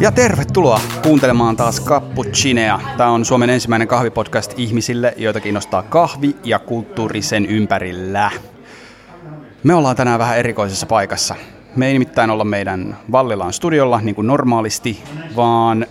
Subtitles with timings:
[0.00, 2.80] Ja tervetuloa kuuntelemaan taas Cappuccinea.
[2.96, 8.30] Tämä on Suomen ensimmäinen kahvipodcast ihmisille, joita kiinnostaa kahvi ja kulttuuri sen ympärillä.
[9.62, 11.34] Me ollaan tänään vähän erikoisessa paikassa.
[11.76, 15.02] Me ei nimittäin olla meidän Vallilaan studiolla niin kuin normaalisti,
[15.36, 15.86] vaan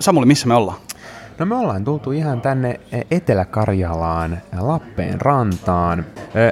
[0.00, 0.78] Samuli, missä me ollaan?
[1.38, 6.06] No me ollaan tultu ihan tänne Etelä-Karjalaan, Lappeen rantaan,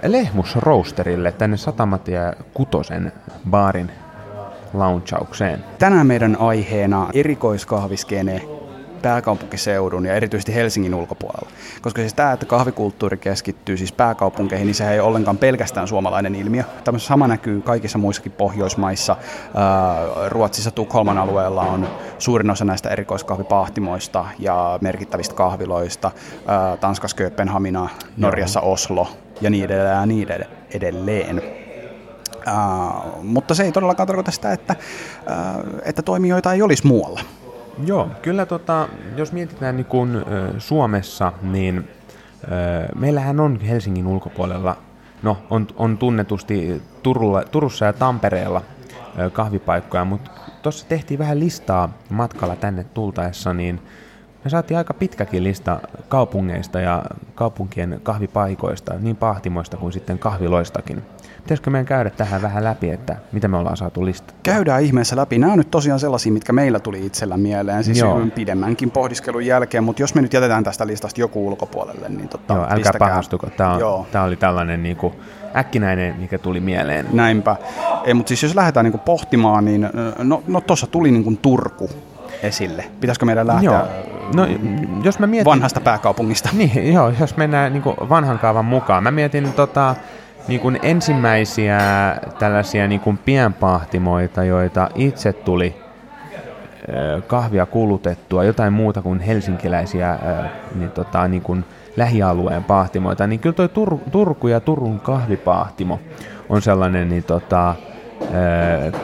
[0.07, 3.12] Lehmus Roasterille, tänne Satamatia Kutosen
[3.51, 3.91] baarin
[4.75, 5.65] launchaukseen.
[5.79, 8.43] Tänään meidän aiheena erikoiskahviskene
[9.03, 11.51] pääkaupunkiseudun ja erityisesti Helsingin ulkopuolella.
[11.83, 16.35] Koska siis tämä, että kahvikulttuuri keskittyy siis pääkaupunkeihin, niin se ei ole ollenkaan pelkästään suomalainen
[16.35, 16.65] ilmiö.
[16.85, 19.17] Tämä sama näkyy kaikissa muissakin Pohjoismaissa.
[20.29, 26.11] Ruotsissa Tukholman alueella on suurin osa näistä erikoiskahvipahtimoista ja merkittävistä kahviloista.
[26.81, 29.09] Tanskassa Kööpenhamina, Norjassa Oslo
[29.41, 30.29] ja niin edelleen ja niin
[30.75, 31.42] edelleen.
[32.47, 34.77] Uh, mutta se ei todellakaan tarkoita sitä, että,
[35.27, 37.20] uh, että toimijoita ei olisi muualla.
[37.85, 40.23] Joo, kyllä tota, jos mietitään niin kuin, äh,
[40.59, 44.77] Suomessa, niin äh, meillähän on Helsingin ulkopuolella,
[45.23, 48.63] no on, on tunnetusti Turulla, Turussa ja Tampereella
[49.19, 50.31] äh, kahvipaikkoja, mutta
[50.63, 53.81] tuossa tehtiin vähän listaa matkalla tänne tultaessa, niin
[54.45, 57.03] me saatiin aika pitkäkin lista kaupungeista ja
[57.35, 61.03] kaupunkien kahvipaikoista, niin pahtimoista kuin sitten kahviloistakin.
[61.51, 64.34] Pitäisikö meidän käydä tähän vähän läpi, että mitä me ollaan saatu lista?
[64.43, 65.39] Käydään ihmeessä läpi.
[65.39, 68.27] Nämä on nyt tosiaan sellaisia, mitkä meillä tuli itsellä mieleen, siis Joo.
[68.34, 72.67] pidemmänkin pohdiskelun jälkeen, mutta jos me nyt jätetään tästä listasta joku ulkopuolelle, niin totta, Joo,
[72.70, 73.47] älkää pahastuko.
[73.57, 75.15] Tämä, on, tämä oli tällainen niin kuin
[75.57, 77.07] äkkinäinen, mikä tuli mieleen.
[77.12, 77.57] Näinpä.
[78.05, 81.37] Ei, mutta siis jos lähdetään niin kuin pohtimaan, niin no, no tuossa tuli niin kuin
[81.37, 81.91] Turku
[82.42, 82.85] esille.
[83.01, 83.87] Pitäisikö meidän lähteä joo.
[84.35, 84.47] No,
[85.03, 86.48] jos mä mietin, vanhasta pääkaupungista?
[86.53, 89.03] Niin, joo, jos mennään niin vanhan kaavan mukaan.
[89.03, 89.95] Mä mietin tota,
[90.48, 91.80] niin kuin ensimmäisiä
[92.39, 95.74] tällaisia niin kuin pienpahtimoita, joita itse tuli
[97.27, 100.18] kahvia kulutettua, jotain muuta kuin helsinkiläisiä
[100.74, 101.64] niin tota, niin kuin
[101.96, 106.00] lähialueen pahtimoita, niin kyllä toi Tur- Turku ja Turun kahvipahtimo
[106.48, 107.74] on sellainen niin tota,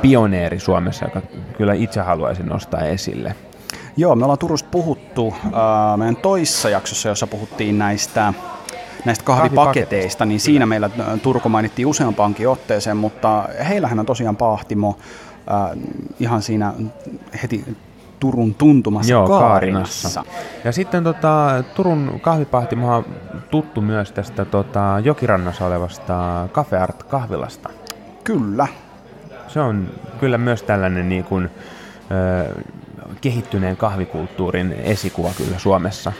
[0.02, 1.22] pioneeri Suomessa, joka
[1.58, 3.34] kyllä itse haluaisin nostaa esille.
[3.96, 5.50] Joo, me ollaan Turusta puhuttu äh,
[5.96, 8.34] meidän toissa jaksossa, jossa puhuttiin näistä
[9.04, 14.98] näistä kahvipaketeista, niin siinä meillä äh, Turku mainittiin useampaankin otteeseen, mutta heillähän on tosiaan pahtimo
[15.50, 15.78] äh,
[16.20, 16.72] ihan siinä
[17.42, 17.76] heti
[18.20, 20.08] Turun tuntumassa Joo, Kaarinassa.
[20.08, 20.60] Kaarinassa.
[20.64, 23.04] Ja sitten tota, Turun kahvipahtimo on
[23.50, 27.68] tuttu myös tästä tota, jokirannassa olevasta Cafe Art kahvilasta.
[28.24, 28.66] Kyllä.
[29.48, 29.88] Se on
[30.20, 31.50] kyllä myös tällainen niin kuin,
[32.10, 32.62] ö,
[33.20, 36.12] kehittyneen kahvikulttuurin esikuva kyllä Suomessa.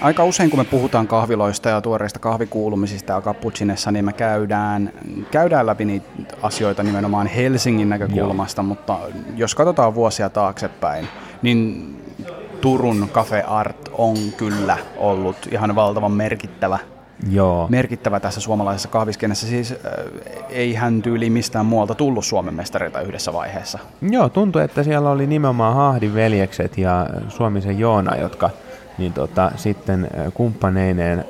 [0.00, 4.92] Aika usein, kun me puhutaan kahviloista ja tuoreista kahvikuulumisista ja cappuccinessa, niin me käydään,
[5.30, 6.08] käydään läpi niitä
[6.42, 8.66] asioita nimenomaan Helsingin näkökulmasta, Joo.
[8.66, 8.98] mutta
[9.36, 11.08] jos katsotaan vuosia taaksepäin,
[11.42, 11.88] niin
[12.60, 16.78] Turun Cafe Art on kyllä ollut ihan valtavan merkittävä
[17.30, 17.66] Joo.
[17.70, 19.46] merkittävä tässä suomalaisessa kahviskenessä.
[19.46, 19.78] Siis äh,
[20.48, 23.78] ei hän tyyli mistään muualta tullut Suomen mestareita yhdessä vaiheessa.
[24.10, 28.50] Joo, tuntui, että siellä oli nimenomaan Hahdin veljekset ja Suomisen Joona, jotka
[28.98, 31.24] niin tota, sitten kumppaneineen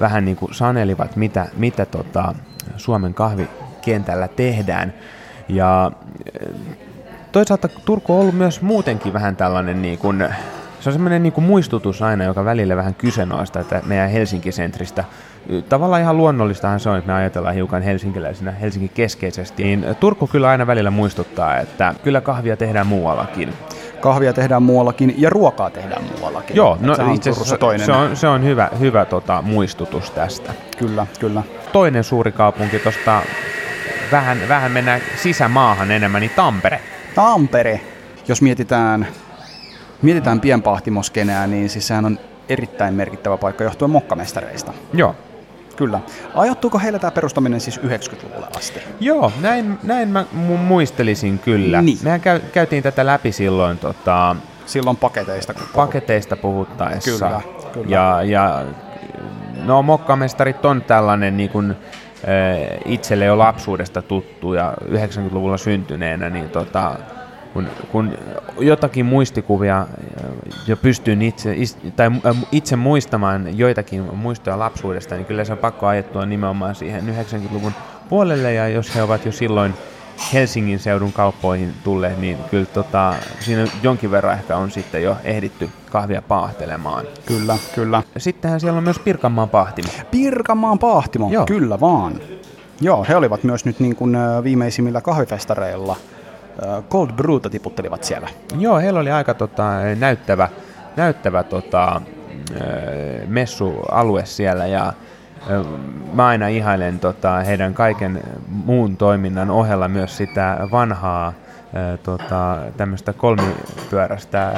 [0.00, 2.34] vähän niin kuin sanelivat, mitä, mitä tota,
[2.76, 4.94] Suomen kahvikentällä tehdään.
[5.48, 5.92] Ja
[7.32, 10.28] toisaalta Turku on ollut myös muutenkin vähän tällainen niin kuin,
[10.80, 15.04] se on semmoinen niin muistutus aina, joka välillä vähän kyseenalaista, että meidän Helsinki-sentristä.
[15.68, 19.64] Tavallaan ihan luonnollistahan se on, että me ajatellaan hiukan helsinkiläisenä Helsinki keskeisesti.
[19.64, 23.52] Niin Turku kyllä aina välillä muistuttaa, että kyllä kahvia tehdään muuallakin
[24.02, 26.56] kahvia tehdään muuallakin ja ruokaa tehdään muuallakin.
[26.56, 27.86] Joo, no itse asiassa toinen.
[27.86, 30.54] Se on, se on hyvä, hyvä tota, muistutus tästä.
[30.78, 31.42] Kyllä, kyllä.
[31.72, 33.22] Toinen suuri kaupunki tuosta,
[34.12, 36.80] vähän, vähän mennään sisämaahan enemmän, niin Tampere.
[37.14, 37.80] Tampere,
[38.28, 39.06] jos mietitään,
[40.02, 44.72] mietitään pienpahtimoskeneä, niin siis sehän on erittäin merkittävä paikka johtuen mokkamestareista.
[44.94, 45.14] Joo,
[45.76, 46.00] Kyllä.
[46.34, 48.80] Ajattuuko heillä tämä perustaminen siis 90-luvulle asti?
[49.00, 50.24] Joo, näin, näin mä
[50.66, 51.82] muistelisin kyllä.
[51.82, 51.98] Niin.
[52.02, 54.36] Mehän käy, käytiin tätä läpi silloin tota,
[54.66, 55.54] silloin paketeista.
[55.54, 57.10] Kun paketeista puhuttaessa.
[57.10, 57.40] Kyllä,
[57.72, 57.86] kyllä.
[57.88, 58.64] Ja, ja
[59.64, 61.76] no mokkamestarit on tällainen niin kuin,
[62.84, 66.94] itselle jo lapsuudesta tuttu ja 90-luvulla syntyneenä, niin tota,
[67.52, 68.12] kun, kun
[68.58, 69.86] jotakin muistikuvia äh,
[70.66, 71.56] jo pystyn itse,
[71.96, 77.04] tai äh, itse muistamaan joitakin muistoja lapsuudesta, niin kyllä se on pakko ajettua nimenomaan siihen
[77.32, 77.72] 90-luvun
[78.08, 79.74] puolelle, ja jos he ovat jo silloin
[80.32, 85.70] Helsingin seudun kauppoihin tulleet, niin kyllä tota, siinä jonkin verran ehkä on sitten jo ehditty
[85.90, 87.04] kahvia paahtelemaan.
[87.26, 88.02] Kyllä, kyllä.
[88.16, 89.88] Sittenhän siellä on myös Pirkanmaan pahtimo.
[90.10, 91.46] Pirkanmaan pahtimo, Joo.
[91.46, 92.20] kyllä vaan.
[92.80, 95.96] Joo, he olivat myös nyt niin kuin viimeisimmillä kahvifestareilla.
[96.62, 98.28] Ö, Cold Brewta tiputtelivat siellä.
[98.58, 100.48] Joo, heillä oli aika tota, näyttävä,
[100.96, 102.00] näyttävä tota,
[102.50, 104.92] ö, messualue siellä ja
[105.50, 105.64] ö,
[106.12, 111.32] mä aina ihailen tota, heidän kaiken muun toiminnan ohella myös sitä vanhaa
[112.02, 114.52] tota, tämmöistä kolmipyöräistä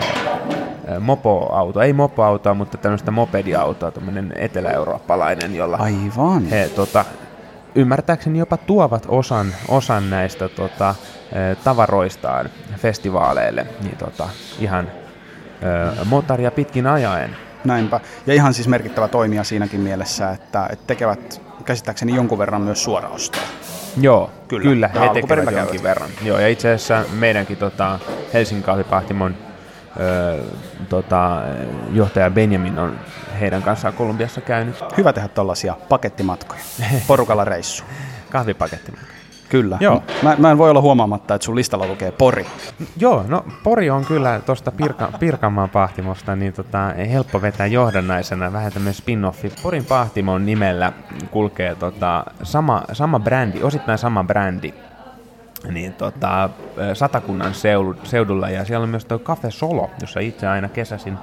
[0.89, 6.45] ö, mopoautoa, ei mopoautoa, mutta tämmöistä mopediautoa, tämmöinen etelä-eurooppalainen, jolla Aivan.
[6.47, 7.05] he tota,
[7.75, 10.95] ymmärtääkseni jopa tuovat osan, osan näistä tota,
[11.65, 14.29] tavaroistaan festivaaleille, niin tota,
[14.61, 14.91] ihan
[16.01, 17.37] ö, motaria pitkin ajaen.
[17.65, 18.01] Näinpä.
[18.27, 23.43] Ja ihan siis merkittävä toimija siinäkin mielessä, että, että tekevät käsittääkseni jonkun verran myös suoraostoa.
[24.01, 24.63] Joo, Kyllä.
[24.63, 26.11] kyllä, he tekevät jonkin verran.
[26.23, 27.99] Joo, ja itse asiassa meidänkin tota,
[28.33, 29.35] Helsingin kahvipahtimon
[30.01, 30.43] ö,
[30.89, 31.43] tota,
[31.93, 32.99] johtaja Benjamin on
[33.41, 36.61] heidän kanssaan Kolumbiassa käynyt Hyvä tehdä tällaisia pakettimatkoja.
[37.07, 37.85] Porukalla reissu.
[38.31, 38.93] kahvipaketti.
[39.49, 39.79] Kyllä.
[39.81, 40.03] Joo.
[40.23, 42.47] Mä, mä en voi olla huomaamatta, että sun listalla lukee Pori.
[42.97, 46.79] Joo, no Pori on kyllä tuosta Pirka, Pirkanmaan pahtimosta niin tota,
[47.11, 49.53] helppo vetää johdannaisena vähän tämmöinen spin-offi.
[49.63, 50.93] Porin pahtimon nimellä
[51.31, 54.75] kulkee tota, sama, sama brändi, osittain sama brändi,
[55.71, 56.51] niin tota,
[56.95, 61.19] Satakunnan seudu, seudulla ja siellä on myös tuo Cafe Solo, jossa itse aina kesäsin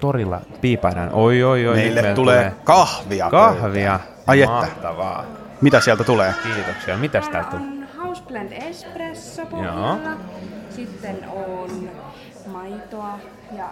[0.00, 1.10] torilla piipahdan.
[1.12, 1.74] Oi, oi, oi.
[1.76, 3.30] Meille meillä tulee kahvia.
[3.30, 4.00] kahvia.
[4.26, 4.54] Ai että.
[4.54, 5.24] Mahtavaa.
[5.60, 6.34] Mitä sieltä tulee?
[6.42, 6.96] Kiitoksia.
[6.98, 7.88] Mitäs täältä Täällä tulee?
[7.98, 9.50] on House Blend Espresso Joo.
[9.50, 9.96] pohjalla.
[10.70, 11.90] Sitten on
[12.46, 13.18] maitoa
[13.56, 13.64] ja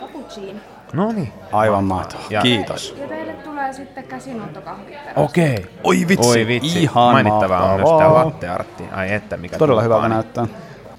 [0.00, 0.58] cappuccino.
[0.92, 1.32] No niin.
[1.52, 2.26] Aivan mahtavaa.
[2.30, 2.94] Ja- Kiitos.
[3.00, 4.94] Ja teille tulee sitten käsinottokahvit.
[5.16, 5.66] Okei.
[5.84, 6.28] Oi vitsi.
[6.28, 6.82] Oi vitsi.
[6.82, 8.24] Ihan Mainittavaa on myös tämä mahtavaa.
[8.24, 8.84] latte artti.
[8.92, 10.14] Ai että mikä Todella hyvältä paini.
[10.14, 10.46] näyttää.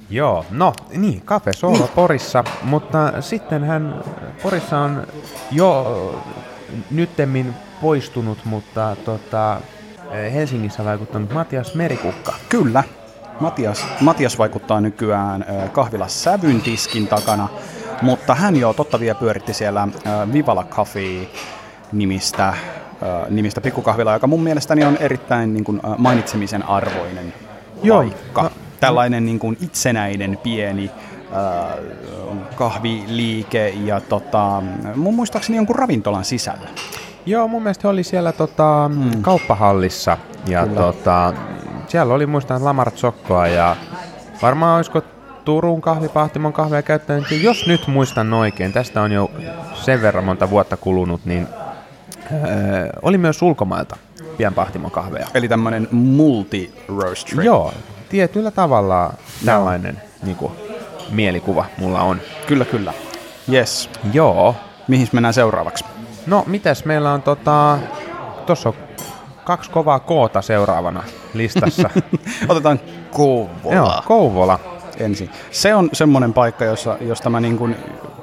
[0.10, 4.04] Joo, no niin, Cafe Solo Porissa, mutta sitten hän
[4.44, 5.08] Porissa on
[5.52, 5.86] jo
[6.92, 9.58] nyttemmin poistunut, mutta tota,
[10.34, 12.34] Helsingissä vaikuttanut Matias Merikukka.
[12.50, 12.84] Kyllä.
[13.40, 17.48] Matias, Matias vaikuttaa nykyään ö, kahvila Sävyn tiskin takana,
[18.02, 19.88] mutta hän jo totta vie pyöritti siellä
[20.34, 21.28] Vivala Coffee
[21.92, 22.54] nimistä,
[23.30, 27.34] nimistä pikkukahvila, joka mun mielestäni on erittäin niin kuin, mainitsemisen arvoinen
[27.84, 27.98] Joo.
[27.98, 28.42] paikka.
[28.44, 30.92] No- Tällainen niin kuin itsenäinen pieni
[32.56, 34.62] kahviliike ja tota,
[34.96, 36.68] mun muistaakseni jonkun ravintolan sisällä.
[37.26, 39.22] Joo, mun mielestä oli siellä tota, mm.
[39.22, 40.82] kauppahallissa ja Kyllä.
[40.82, 41.34] tota,
[41.88, 43.76] siellä oli muistan Lamart Sokkoa ja
[44.42, 45.02] varmaan olisiko
[45.46, 47.32] Turun kahvipahtimon kahvia käyttänyt.
[47.32, 49.32] Ja jos nyt muistan oikein, tästä on jo
[49.74, 51.48] sen verran monta vuotta kulunut, niin
[52.32, 53.98] öö, oli myös ulkomailta
[54.38, 55.28] pienpahtimon kahveja.
[55.34, 57.44] Eli tämmöinen multi-roastery.
[57.44, 57.74] Joo,
[58.10, 59.14] tietyllä tavalla
[59.46, 60.52] tällainen niin kuin,
[61.12, 62.22] mielikuva mulla on.
[62.48, 62.94] Kyllä, kyllä.
[63.54, 63.90] Yes.
[64.14, 64.56] Joo,
[64.88, 65.86] Mihin mennään seuraavaksi?
[66.28, 67.80] no mitäs meillä on tota,
[68.46, 68.76] tossa on
[69.44, 71.04] kaksi kovaa koota seuraavana
[71.34, 71.90] listassa.
[72.50, 72.80] Otetaan
[73.12, 74.60] Kouvola Joo, Kouvola.
[75.02, 75.30] Ensin.
[75.52, 77.76] Se on semmoinen paikka, jossa, josta mä niin kuin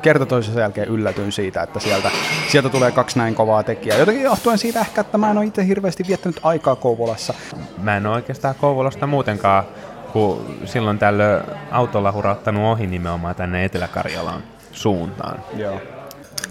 [0.02, 2.10] kerta toisensa jälkeen yllätyin siitä, että sieltä,
[2.48, 3.98] sieltä tulee kaksi näin kovaa tekijää.
[3.98, 7.34] Jotenkin johtuen siitä ehkä, että mä en ole itse hirveästi viettänyt aikaa Kouvolassa.
[7.82, 9.64] Mä en ole oikeastaan Kouvolasta muutenkaan,
[10.12, 14.42] kun silloin tällöin autolla hurauttanut ohi nimenomaan tänne Etelä-Karjalaan
[14.72, 15.40] suuntaan.
[15.56, 15.80] Joo.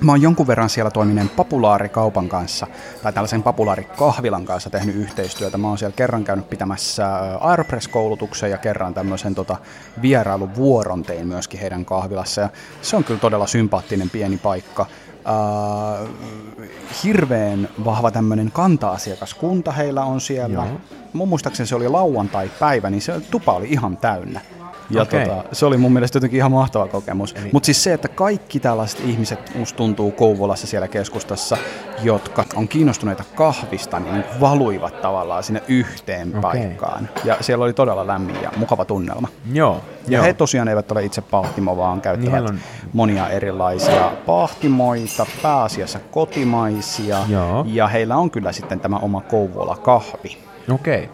[0.02, 2.68] Mä oon jonkun verran siellä toimineen populaarikaupan kanssa,
[3.04, 5.58] tai tällaisen populaarikahvilan kanssa tehnyt yhteistyötä.
[5.58, 9.58] Mä oon siellä kerran käynyt pitämässä ä, Aeropress-koulutuksen ja kerran tämmöisen tota,
[10.02, 12.42] vierailuvuoron tein myöskin heidän kahvilassa.
[12.42, 12.50] Ja
[12.82, 14.86] se on kyllä todella sympaattinen pieni paikka.
[15.28, 16.10] Äh,
[17.04, 20.54] hirveän vahva tämmöinen kanta-asiakaskunta heillä on siellä.
[20.54, 20.82] Joo.
[21.14, 24.42] Mun muistaakseni se oli lauantai-päivä, niin se tupa oli ihan täynnä.
[24.90, 25.26] Ja Okei.
[25.26, 27.34] tota, se oli mun mielestä jotenkin ihan mahtava kokemus.
[27.34, 31.58] Eli- Mutta siis se, että kaikki tällaiset ihmiset, musta tuntuu Kouvolassa siellä keskustassa,
[32.04, 36.42] jotka on kiinnostuneita kahvista, niin valuivat tavallaan sinne yhteen Okei.
[36.42, 37.10] paikkaan.
[37.24, 39.28] Ja siellä oli todella lämmin ja mukava tunnelma.
[39.54, 40.26] Joo, Ja joo.
[40.26, 46.00] he tosiaan eivät ole itse pahtimo, vaan käyttävät heillä niin on- monia erilaisia pahtimoita, pääasiassa
[46.12, 47.18] kotimaisia.
[47.30, 47.66] Joo.
[47.68, 50.38] Ja heillä on kyllä sitten tämä oma Kouvola-kahvi,
[50.74, 51.10] Okei,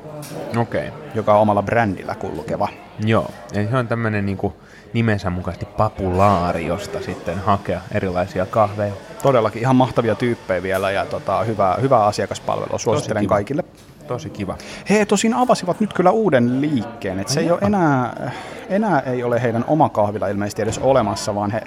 [0.58, 0.89] okei.
[1.15, 2.68] joka on omalla brändillä kulkeva.
[3.00, 4.54] Joo, eli se on tämmöinen niinku
[4.94, 8.94] nimensä mukaisesti papulaari, josta sitten hakea erilaisia kahveja.
[9.24, 12.80] Todellakin ihan mahtavia tyyppejä vielä ja tota, hyvää, hyvää asiakaspalvelua.
[12.80, 13.36] Suosittelen kiva.
[13.36, 13.64] kaikille
[14.08, 14.58] tosi kiva.
[14.90, 18.32] He tosin avasivat nyt kyllä uuden liikkeen, että se ei ole enää,
[18.70, 21.62] enää ei ole heidän oma kahvila ilmeisesti edes olemassa, vaan he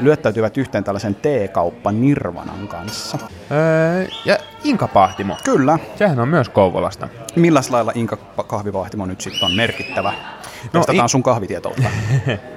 [0.00, 3.18] lyöttäytyvät yhteen tällaisen teekauppa Nirvanan kanssa.
[3.50, 5.36] Öö, ja Inka-pahtimo.
[5.44, 5.78] Kyllä.
[5.96, 7.08] Sehän on myös Kouvolasta.
[7.36, 10.12] Milläs lailla Inka kahvivahtimo nyt sitten on merkittävä?
[10.64, 11.82] No, Testataan i- sun kahvitietoutta.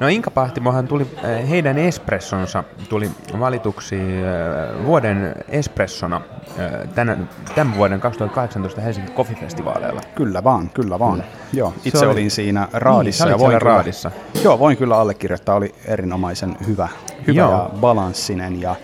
[0.00, 6.16] No Inka-pahtimohan tuli, äh, heidän espressonsa tuli valituksi äh, vuoden espressona
[6.58, 7.16] äh, tänä,
[7.54, 10.00] tämän vuoden 2018 Helsingin Coffee-festivaaleilla.
[10.14, 11.24] Kyllä vaan, kyllä vaan.
[11.52, 13.24] Joo, itse oli- olin siinä raadissa.
[13.24, 14.10] Niin, olit voin kyllä, raadissa.
[14.44, 15.54] Joo, voin kyllä allekirjoittaa.
[15.54, 16.88] Oli erinomaisen hyvä,
[17.26, 17.50] hyvä Joo.
[17.52, 18.74] ja balanssinen ja,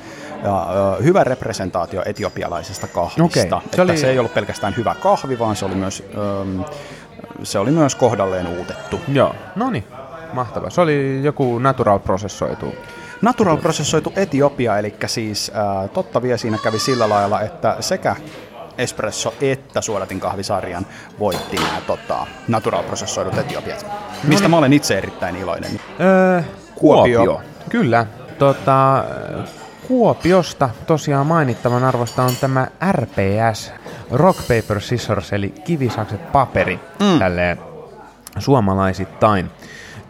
[0.44, 0.66] ja
[0.98, 3.22] ö, hyvä representaatio etiopialaisesta kahvista.
[3.24, 6.44] Okei, se Että oli- se ei ollut pelkästään hyvä kahvi, vaan se oli myös, ö,
[7.42, 9.00] se oli myös kohdalleen uutettu.
[9.08, 9.84] Joo, no niin,
[10.32, 10.70] mahtava.
[10.70, 12.74] Se oli joku natural prosessoitu.
[13.22, 18.16] Natural prosessoitu Etiopia, eli siis ää, totta vie siinä kävi sillä lailla, että sekä
[18.78, 20.86] espresso että suodatin kahvisarjan
[21.18, 23.86] voitti nämä tota, natural prosessoidut etiopiat.
[24.24, 25.80] Mistä mä olen itse erittäin iloinen.
[26.00, 26.42] Öö,
[26.74, 27.18] Kuopio.
[27.18, 27.40] Kuopio.
[27.68, 28.06] Kyllä.
[28.38, 29.04] Tota,
[29.92, 33.72] Kuopiosta tosiaan mainittavan arvosta on tämä RPS,
[34.10, 37.18] Rock Paper Scissors, eli kivisakset paperi, mm.
[37.18, 37.58] tälleen
[38.38, 39.50] suomalaisittain.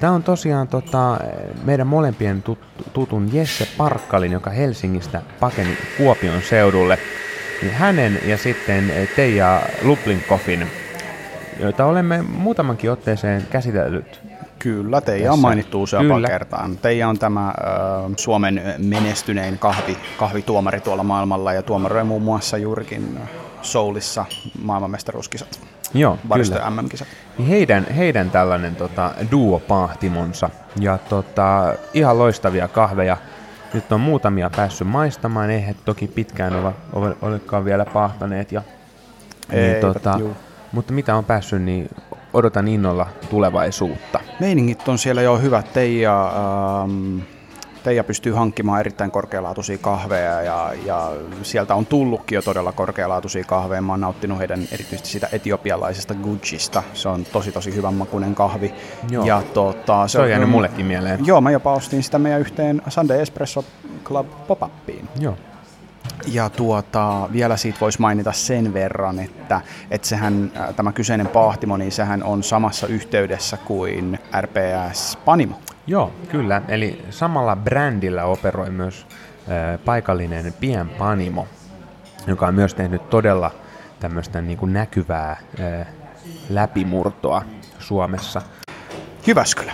[0.00, 1.18] Tämä on tosiaan tota,
[1.64, 6.98] meidän molempien tut- tutun Jesse Parkkalin, joka Helsingistä pakeni Kuopion seudulle.
[7.62, 10.66] Niin hänen ja sitten Teija Luplinkoffin,
[11.60, 14.31] joita olemme muutamankin otteeseen käsitellyt
[14.62, 16.28] Kyllä, Teija on mainittu useampaan Kyllä.
[16.28, 16.76] kertaan.
[16.76, 17.54] Teija on tämä
[18.16, 23.18] Suomen menestynein kahvi, kahvituomari tuolla maailmalla ja tuomaroi muun muassa juurikin
[23.62, 24.24] Soulissa
[24.62, 25.60] maailmanmestaruuskisat,
[25.94, 26.70] Joo, Baristo kyllä.
[26.70, 27.08] MM-kisat.
[27.38, 30.50] Niin Heidän, heidän tällainen tota, duo-pahtimonsa.
[30.80, 33.16] Ja tota, ihan loistavia kahveja.
[33.74, 38.52] Nyt on muutamia päässyt maistamaan, ei he toki pitkään ole, ole, olekaan vielä pahtaneet.
[38.52, 38.62] Ja,
[39.52, 40.36] niin, Eipä, tota, juu.
[40.72, 41.88] mutta mitä on päässyt, niin
[42.32, 44.20] odotan innolla tulevaisuutta.
[44.40, 45.72] Meiningit on siellä jo hyvät.
[45.72, 46.32] Teija,
[46.82, 47.18] ähm,
[47.82, 51.10] Teija pystyy hankkimaan erittäin korkealaatuisia kahveja ja, ja
[51.42, 53.82] sieltä on tullutkin jo todella korkealaatuisia kahveja.
[53.82, 56.82] Mä oon nauttinut heidän erityisesti sitä etiopialaisesta Gucciista.
[56.94, 58.74] Se on tosi tosi hyvän makuinen kahvi.
[59.10, 59.24] Joo.
[59.24, 61.26] Ja, tota, Se on jäänyt mullekin mieleen.
[61.26, 63.64] Joo, mä jopa ostin sitä meidän yhteen Sunday Espresso
[64.04, 65.08] Club pop-appiin.
[65.20, 65.36] Joo.
[66.26, 71.76] Ja tuota, vielä siitä voisi mainita sen verran, että, että sehän, ää, tämä kyseinen pahtimo,
[71.76, 75.60] niin sehän on samassa yhteydessä kuin RPS Panimo.
[75.86, 76.62] Joo, kyllä.
[76.68, 81.46] Eli samalla brändillä operoi myös äh, paikallinen pienpanimo,
[82.26, 83.50] joka on myös tehnyt todella
[84.00, 85.86] tämmöistä niin kuin näkyvää äh,
[86.48, 87.42] läpimurtoa
[87.78, 88.42] Suomessa.
[89.26, 89.72] Jyväskylä.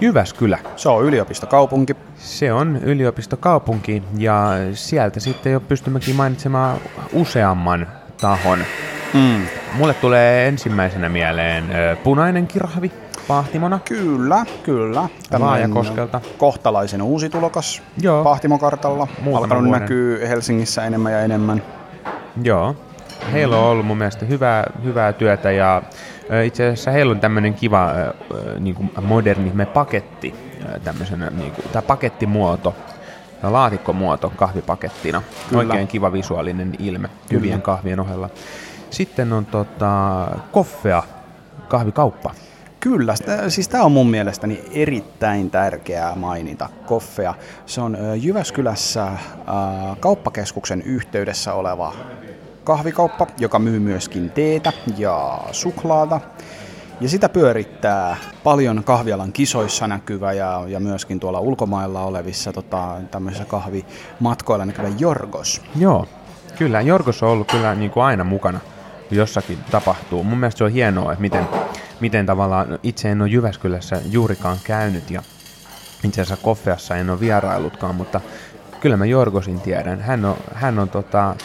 [0.00, 1.96] Jyväskylä, Se on yliopistokaupunki.
[2.16, 6.78] se on yliopistokaupunki ja sieltä sitten jo pystymmekin mainitsemaan
[7.12, 7.86] useamman
[8.20, 8.58] tahon.
[9.14, 9.42] Mm.
[9.74, 11.64] Mulle tulee ensimmäisenä mieleen
[12.04, 12.92] punainen kirahvi
[13.28, 13.78] pahtimona.
[13.88, 15.08] Kyllä, kyllä.
[15.40, 16.20] Vaajakoskelta.
[16.38, 18.24] kohtalaisen uusi tulokas Joo.
[18.24, 19.08] pahtimokartalla.
[19.22, 19.80] Muutaman Alkanut vuoden.
[19.82, 21.62] näkyy Helsingissä enemmän ja enemmän.
[22.42, 22.76] Joo.
[23.32, 25.82] Heillä on ollut mun mielestä hyvää, hyvää työtä ja
[26.44, 27.90] itse asiassa heillä on tämmöinen kiva
[28.60, 30.34] niin kuin moderni me paketti,
[30.84, 32.74] tämmöisenä, niin kuin, tämä pakettimuoto,
[33.42, 35.22] ja laatikkomuoto kahvipakettina.
[35.48, 35.60] Kyllä.
[35.60, 38.30] Oikein kiva visuaalinen ilme hyvien kahvien ohella.
[38.90, 41.02] Sitten on tota, koffea
[41.68, 42.30] kahvikauppa.
[42.80, 47.34] Kyllä, sitä- siis tämä on mun mielestäni erittäin tärkeää mainita, koffea.
[47.66, 49.18] Se on Jyväskylässä ää,
[50.00, 51.92] kauppakeskuksen yhteydessä oleva
[52.66, 56.20] kahvikauppa, joka myy myöskin teetä ja suklaata.
[57.00, 63.44] Ja sitä pyörittää paljon kahvialan kisoissa näkyvä ja, ja myöskin tuolla ulkomailla olevissa tota, tämmöisissä
[63.44, 65.62] kahvimatkoilla näkyvä Jorgos.
[65.76, 66.06] Joo,
[66.58, 66.80] kyllä.
[66.80, 68.60] Jorgos on ollut kyllä niin kuin aina mukana,
[69.10, 70.24] jossakin tapahtuu.
[70.24, 71.48] Mun mielestä se on hienoa, että miten,
[72.00, 75.22] miten tavallaan, no itse en ole Jyväskylässä juurikaan käynyt ja
[76.04, 78.20] itse asiassa Koffeassa en ole vieraillutkaan, mutta
[78.80, 80.00] kyllä mä Jorgosin tiedän.
[80.00, 81.36] Hän on, hän on tota,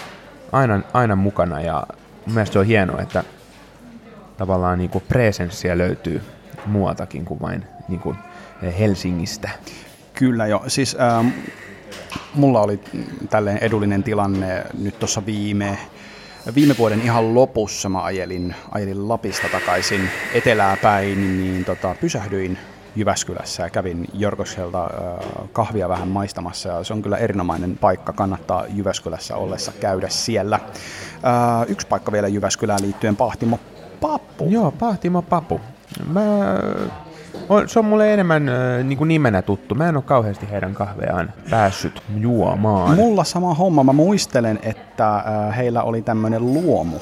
[0.51, 1.83] aina, aina mukana ja
[2.25, 3.23] mun mielestä se on hienoa, että
[4.37, 6.21] tavallaan niin kuin presenssiä löytyy
[6.65, 8.17] muualtakin kuin vain niin kuin
[8.79, 9.49] Helsingistä.
[10.13, 10.63] Kyllä jo.
[10.67, 11.27] Siis ähm,
[12.33, 12.79] mulla oli
[13.29, 15.77] tälleen edullinen tilanne nyt tuossa viime,
[16.55, 17.89] viime vuoden ihan lopussa.
[17.89, 22.57] Mä ajelin, ajelin Lapista takaisin etelää päin, niin tota, pysähdyin
[22.95, 24.89] Jyväskylässä ja kävin Jorgosselta äh,
[25.53, 30.59] kahvia vähän maistamassa ja se on kyllä erinomainen paikka, kannattaa Jyväskylässä ollessa käydä siellä.
[31.67, 33.59] Yksi paikka vielä Jyväskylään liittyen, Pahtimo
[34.01, 34.47] Pappu.
[34.49, 35.61] Joo, Pahtimo Papu.
[36.07, 36.21] Mä,
[37.49, 39.75] on, se on mulle enemmän äh, niin kuin nimenä tuttu.
[39.75, 42.95] Mä en ole kauheasti heidän kahvejaan päässyt juomaan.
[42.95, 43.83] Mulla sama homma.
[43.83, 46.99] Mä muistelen, että äh, heillä oli tämmöinen luomu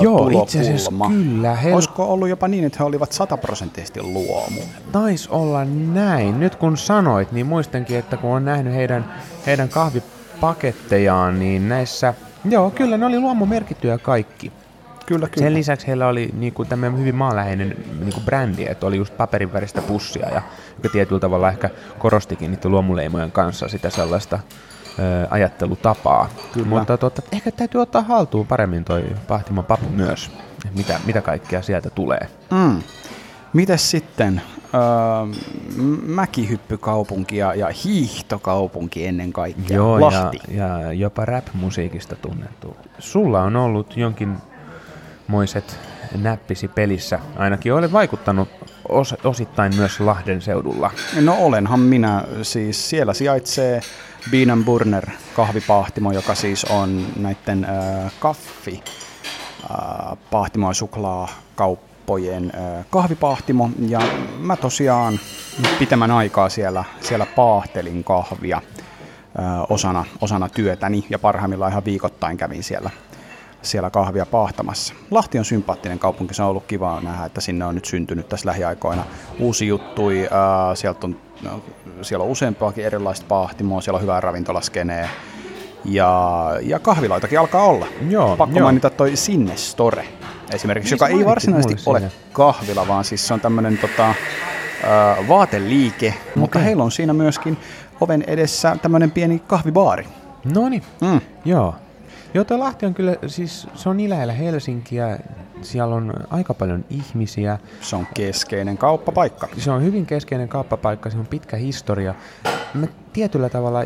[0.00, 1.54] Joo, itse asiassa kyllä.
[1.54, 4.60] He Olisiko ollut jopa niin, että he olivat sataprosenttisesti luomu?
[4.92, 6.40] taisi olla näin.
[6.40, 9.12] Nyt kun sanoit, niin muistankin, että kun on nähnyt heidän,
[9.46, 14.52] heidän kahvipakettejaan, niin näissä, joo, kyllä ne oli luomumerkittyjä kaikki.
[15.06, 15.46] Kyllä, kyllä.
[15.46, 19.82] Sen lisäksi heillä oli niinku tämmöinen hyvin maanläheinen niinku brändi, että oli just paperin väristä
[19.82, 20.42] pussia, ja,
[20.76, 24.38] joka tietyllä tavalla ehkä korostikin niiden luomuleimojen kanssa sitä sellaista
[25.30, 26.28] ajattelutapaa.
[26.52, 26.66] Kyllä.
[26.66, 30.30] Mutta totta, ehkä täytyy ottaa haltuun paremmin toi Pahtimon papu myös,
[30.76, 32.28] mitä, mitä kaikkea sieltä tulee.
[32.50, 32.82] Mm.
[33.52, 34.42] Mites sitten
[34.74, 34.80] öö,
[36.06, 40.38] mäkihyppykaupunki ja, ja hiihtokaupunki ennen kaikkea, Joo, ja, Lahti?
[40.50, 42.76] ja jopa rap-musiikista tunnettu.
[42.98, 45.78] Sulla on ollut jonkinmoiset
[46.22, 47.18] näppisi pelissä.
[47.36, 48.48] Ainakin olet vaikuttanut
[48.88, 50.90] os, osittain myös Lahden seudulla.
[51.20, 53.80] No olenhan minä, siis siellä sijaitsee
[54.30, 58.82] Bean Burner kahvipahtimo, joka siis on näiden äh, kaffi
[59.70, 63.70] äh, pahtimo- ja suklaakauppojen äh, kahvipahtimo.
[63.88, 64.00] Ja
[64.38, 65.20] mä tosiaan
[65.78, 72.62] pitemmän aikaa siellä, siellä paahtelin kahvia äh, osana, osana työtäni ja parhaimmillaan ihan viikoittain kävin
[72.62, 72.90] siellä
[73.62, 74.94] siellä kahvia paahtamassa.
[75.10, 78.46] Lahti on sympaattinen kaupunki, se on ollut kiva nähdä, että sinne on nyt syntynyt tässä
[78.46, 79.04] lähiaikoina
[79.38, 80.28] uusi juttui.
[80.30, 81.62] Ää, sieltä on, no,
[82.02, 85.08] siellä on useampaakin erilaista paahtimoa, siellä on hyvää ravintolaskenee
[85.84, 87.86] ja, ja kahviloitakin alkaa olla.
[88.08, 88.66] Joo, Pakko joo.
[88.66, 90.04] mainita toi Sinne Store
[90.54, 92.12] esimerkiksi, Niin joka ei varsinaisesti ole siinä.
[92.32, 94.14] kahvila, vaan siis se on tämmöinen tota,
[95.28, 96.66] vaateliike, mutta Okei.
[96.66, 97.56] heillä on siinä myöskin
[98.00, 100.06] oven edessä tämmöinen pieni kahvibaari.
[100.54, 101.20] No niin, Mm.
[101.44, 101.74] joo.
[102.34, 105.18] Joo, tuo Lahti on kyllä, siis se on niin lähellä Helsinkiä,
[105.62, 109.48] siellä on aika paljon ihmisiä, Se on keskeinen kauppapaikka.
[109.58, 112.14] se on hyvin keskeinen kauppapaikka, se on pitkä historia.
[112.74, 113.80] Mä tietyllä tavalla,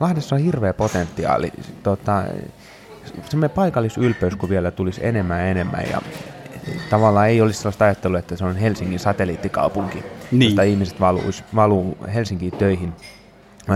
[0.00, 1.52] Lahdessa on hirveä potentiaali,
[1.82, 2.22] tota,
[3.28, 6.00] semmoinen paikallisylpeys, kun vielä tulisi enemmän ja enemmän ja
[6.90, 10.02] tavallaan ei olisi sellaista ajattelua, että se on Helsingin satelliittikaupunki,
[10.32, 10.42] Niin.
[10.50, 12.92] josta ihmiset valuis, valuu Helsinkiin töihin.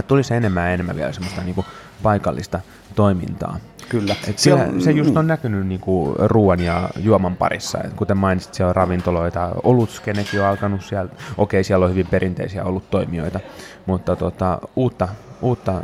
[0.07, 1.65] Tulisi enemmän ja enemmän vielä semmoista niinku
[2.03, 2.61] paikallista
[2.95, 3.57] toimintaa.
[3.89, 4.17] Kyllä.
[4.29, 5.17] Et Siellä- siellä, se just mm.
[5.17, 7.79] on näkynyt niinku ruoan ja juoman parissa.
[7.85, 11.11] Et kuten mainitsit, siellä on ravintoloita, olutskenekin on alkanut siellä.
[11.39, 13.41] Okei, siellä on hyvin perinteisiä oluttoimijoita,
[13.87, 15.09] mutta tota, uutta,
[15.43, 15.81] uutta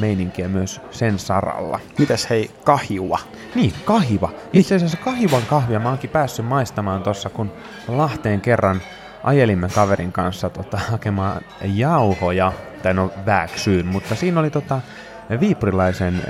[0.00, 1.80] meininkiä myös sen saralla.
[1.98, 3.18] Mitäs hei, kahiua?
[3.54, 4.30] Niin, kahiva.
[4.52, 7.52] Itse asiassa kahivan kahvia mä oonkin päässyt maistamaan tuossa, kun
[7.88, 8.80] Lahteen kerran
[9.24, 14.80] ajelimme kaverin kanssa tota, hakemaan jauhoja, tai no vääksyyn, mutta siinä oli tota,
[15.40, 16.22] viipurilaisen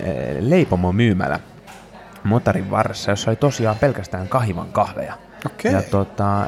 [0.00, 1.40] e, e, leipomon myymälä
[2.24, 5.14] motarin varressa, jossa oli tosiaan pelkästään kahivan kahveja.
[5.46, 5.72] Okei.
[5.72, 6.46] Ja tota,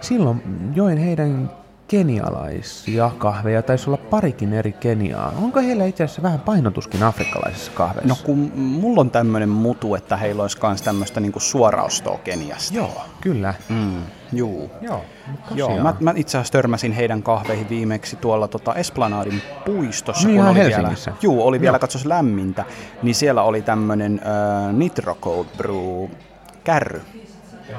[0.00, 0.42] silloin
[0.74, 1.50] join heidän
[1.88, 5.32] kenialaisia kahveja, taisi olla parikin eri Keniaa.
[5.42, 8.08] Onko heillä itse asiassa vähän painotuskin afrikkalaisissa kahveissa?
[8.08, 12.74] No kun mulla on tämmönen mutu, että heillä olisi kans tämmöistä niinku suoraostoa Keniasta.
[12.74, 13.54] Joo, kyllä.
[13.68, 14.70] Mm, juu.
[14.80, 15.04] Joo,
[15.54, 20.28] Joo, mä, mä itse asiassa törmäsin heidän kahveihin viimeksi tuolla tota Esplanadin puistossa.
[20.28, 21.10] Niin, kun oli Helsingissä.
[21.10, 22.64] Vielä, juu, oli vielä katsos lämmintä,
[23.02, 26.10] niin siellä oli tämmönen äh, Nitro Cold Brew
[26.64, 27.02] kärry.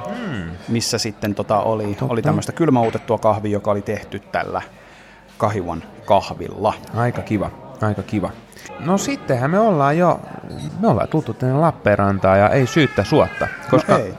[0.07, 0.51] Hmm.
[0.67, 4.61] Missä sitten tota oli, oli tämmöistä kylmäutettua kahvia, joka oli tehty tällä
[5.37, 6.73] kahivan kahvilla.
[6.95, 8.31] Aika kiva, aika kiva.
[8.79, 10.19] No sittenhän me ollaan jo,
[10.79, 14.13] me ollaan tultu tänne Lappeenrantaan ja ei syyttä suotta, koska ei.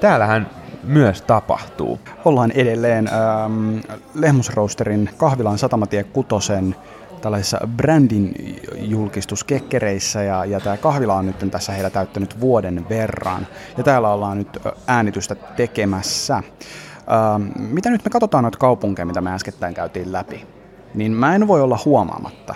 [0.00, 0.50] täällähän
[0.82, 2.00] myös tapahtuu.
[2.24, 3.78] Ollaan edelleen ähm,
[4.14, 6.76] Lehmusroosterin kahvilan Satamatie Kutosen
[7.20, 8.34] tällaisissa brändin
[8.78, 14.38] julkistuskekkereissä ja, ja tämä kahvila on nyt tässä heillä täyttänyt vuoden verran ja täällä ollaan
[14.38, 16.34] nyt äänitystä tekemässä.
[16.36, 20.46] Ähm, mitä nyt me katsotaan noita kaupunkeja, mitä me äskettäin käytiin läpi,
[20.94, 22.54] niin mä en voi olla huomaamatta,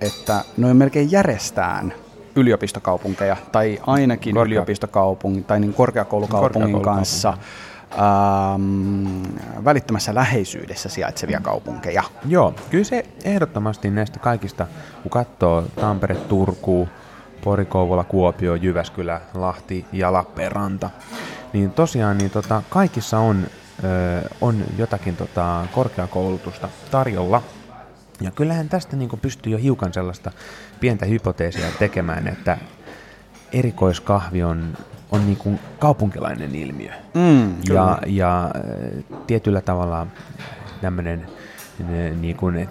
[0.00, 1.94] että ne on melkein järjestään
[2.36, 7.38] yliopistokaupunkeja tai ainakin Korkea- yliopistokaupungin tai niin korkeakoulukaupungin kanssa
[7.92, 9.22] ähm,
[9.64, 12.02] välittömässä läheisyydessä sijaitsevia kaupunkeja.
[12.28, 14.66] Joo, kyllä se ehdottomasti näistä kaikista,
[15.02, 16.88] kun katsoo Tampere, Turku,
[17.44, 20.90] Pori, Kouvola, Kuopio, Jyväskylä, Lahti ja Lappeenranta,
[21.52, 23.46] niin tosiaan niin tota, kaikissa on,
[23.84, 27.42] ö, on jotakin tota, korkeakoulutusta tarjolla.
[28.20, 30.32] Ja kyllähän tästä niin pystyy jo hiukan sellaista
[30.80, 32.58] pientä hypoteesia tekemään, että
[33.52, 34.76] erikoiskahvi on,
[35.12, 36.92] on niin kuin kaupunkilainen ilmiö.
[37.14, 40.06] Mm, Ja, ja äh, tietyllä tavalla
[40.80, 41.26] tämmöinen
[42.20, 42.68] niin kuin,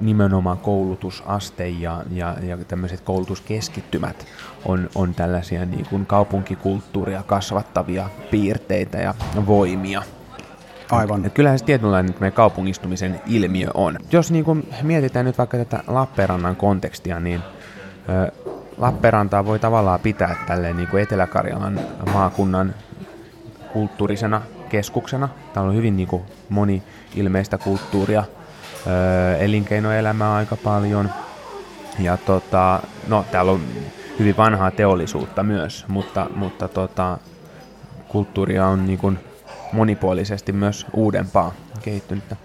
[0.00, 4.26] nimenomaan koulutusaste ja, ja, ja tämmöiset koulutuskeskittymät
[4.64, 9.14] on, on tällaisia niin kuin kaupunkikulttuuria kasvattavia piirteitä ja
[9.46, 10.02] voimia.
[10.92, 11.26] Aivan.
[11.26, 13.98] Et kyllähän se tietynlainen meidän kaupungistumisen ilmiö on.
[14.12, 17.40] Jos niin kuin mietitään nyt vaikka tätä Lappeenrannan kontekstia, niin
[18.08, 18.32] ö,
[18.78, 21.80] Lappeenrantaa voi tavallaan pitää tälleen niin kuin Etelä-Karjalan
[22.12, 22.74] maakunnan
[23.72, 25.28] kulttuurisena keskuksena.
[25.54, 28.24] Täällä on hyvin niin kuin moni-ilmeistä kulttuuria,
[28.86, 31.10] öö, elinkeinoelämää aika paljon.
[31.98, 33.60] Ja tota, no, täällä on
[34.18, 37.18] hyvin vanhaa teollisuutta myös, mutta, mutta tota,
[38.08, 39.18] kulttuuria on niin kuin
[39.72, 42.36] monipuolisesti myös uudempaa kehittynyttä.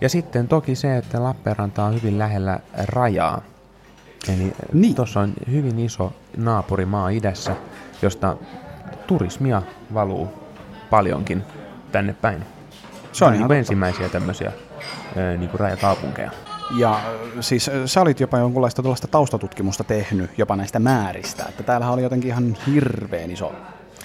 [0.00, 3.42] Ja sitten toki se, että Lappeenranta on hyvin lähellä rajaa.
[4.28, 4.94] Eli niin.
[4.94, 7.56] tuossa on hyvin iso naapurimaa idässä,
[8.02, 8.36] josta
[9.06, 9.62] turismia
[9.94, 10.28] valuu
[10.90, 11.42] paljonkin
[11.92, 12.44] tänne päin.
[13.12, 14.52] Se on, niin ensimmäisiä tämmöisiä
[15.38, 16.30] niin kuin rajakaupunkeja.
[16.78, 17.00] Ja
[17.40, 22.28] siis sä olit jopa jonkunlaista tuollaista taustatutkimusta tehnyt jopa näistä määristä, että täällähän oli jotenkin
[22.28, 23.52] ihan hirveän iso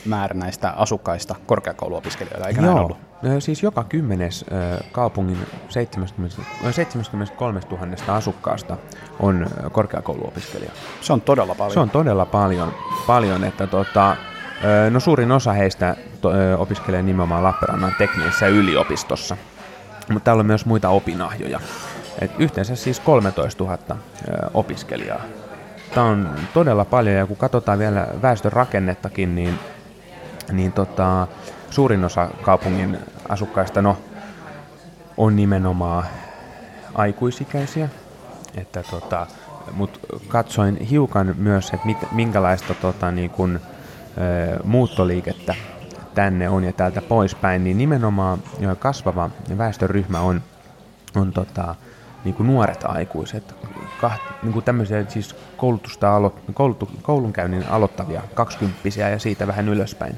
[0.05, 2.73] määrä näistä asukkaista korkeakouluopiskelijoita, eikö Joo.
[2.73, 2.97] näin ollut?
[3.39, 4.45] Siis joka kymmenes
[4.91, 5.37] kaupungin
[5.69, 6.35] 70,
[6.71, 8.77] 73 000 asukkaasta
[9.19, 10.71] on korkeakouluopiskelija.
[11.01, 11.73] Se on todella paljon.
[11.73, 12.73] Se on todella paljon,
[13.07, 14.15] paljon että tota,
[14.89, 15.95] no suurin osa heistä
[16.57, 19.37] opiskelee nimenomaan Lappeenrannan teknisessä yliopistossa,
[20.09, 21.59] mutta täällä on myös muita opinahjoja.
[22.21, 23.77] Et yhteensä siis 13 000
[24.53, 25.21] opiskelijaa.
[25.93, 29.59] Tämä on todella paljon ja kun katsotaan vielä väestön rakennettakin, niin
[30.51, 31.27] niin tota,
[31.69, 32.97] suurin osa kaupungin
[33.29, 33.97] asukkaista no,
[35.17, 36.03] on nimenomaan
[36.95, 37.89] aikuisikäisiä.
[38.55, 39.27] Että tota,
[39.71, 45.55] mut katsoin hiukan myös, että mit, minkälaista tota, niin kun, ö, muuttoliikettä
[46.15, 48.43] tänne on ja täältä poispäin, niin nimenomaan
[48.79, 50.41] kasvava väestöryhmä on,
[51.15, 51.75] on tota,
[52.25, 53.55] niin kuin nuoret aikuiset,
[54.01, 60.15] kaht, niin kuin tämmöisiä siis koulutusta alo, koulutu, koulunkäynnin aloittavia kaksikymppisiä ja siitä vähän ylöspäin,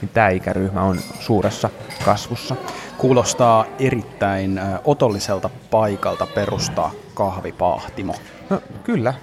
[0.00, 1.70] niin tämä ikäryhmä on suuressa
[2.04, 2.56] kasvussa.
[2.98, 8.14] Kuulostaa erittäin otolliselta paikalta perustaa kahvipahtimo.
[8.50, 9.14] No, kyllä,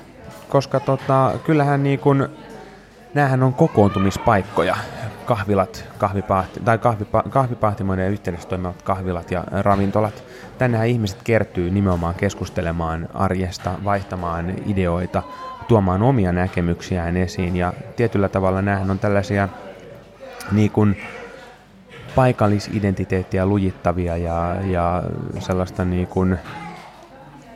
[0.49, 2.27] koska tota, kyllähän niin kuin,
[3.17, 4.77] näähän on kokoontumispaikkoja
[5.25, 10.23] kahvilat, kahvipahti, tai kahvipa, kahvipahtimoiden yhteydessä toimivat kahvilat ja ravintolat.
[10.57, 15.23] Tännehän ihmiset kertyy nimenomaan keskustelemaan arjesta, vaihtamaan ideoita,
[15.67, 17.55] tuomaan omia näkemyksiään esiin.
[17.55, 19.49] Ja tietyllä tavalla näähän on tällaisia
[20.51, 20.97] niin kuin,
[22.15, 25.03] paikallisidentiteettiä lujittavia ja, ja
[25.39, 26.37] sellaista niin kuin,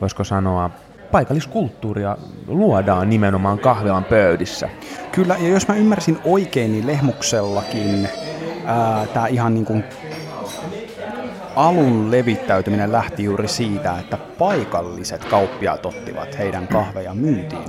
[0.00, 0.70] voisiko sanoa,
[1.12, 4.68] paikalliskulttuuria luodaan nimenomaan kahvilan pöydissä.
[5.12, 8.08] Kyllä, ja jos mä ymmärsin oikein, niin Lehmuksellakin
[9.14, 9.84] tämä ihan niin kuin
[11.56, 17.64] alun levittäytyminen lähti juuri siitä, että paikalliset kauppiaat ottivat heidän kahveja myyntiin.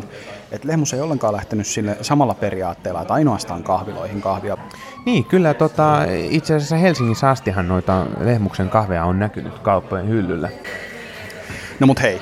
[0.52, 4.58] Et Lehmus ei ollenkaan lähtenyt sille samalla periaatteella, että ainoastaan kahviloihin kahvia.
[5.06, 10.50] Niin, kyllä tota, itse asiassa Helsingissä astihan noita Lehmuksen kahveja on näkynyt kauppojen hyllyllä.
[11.80, 12.22] No mut hei,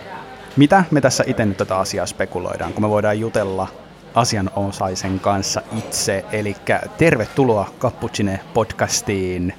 [0.57, 3.67] mitä me tässä itse nyt tätä asiaa spekuloidaan, kun me voidaan jutella
[4.15, 6.25] asianosaisen kanssa itse.
[6.31, 6.55] Eli
[6.97, 9.53] tervetuloa Cappuccine podcastiin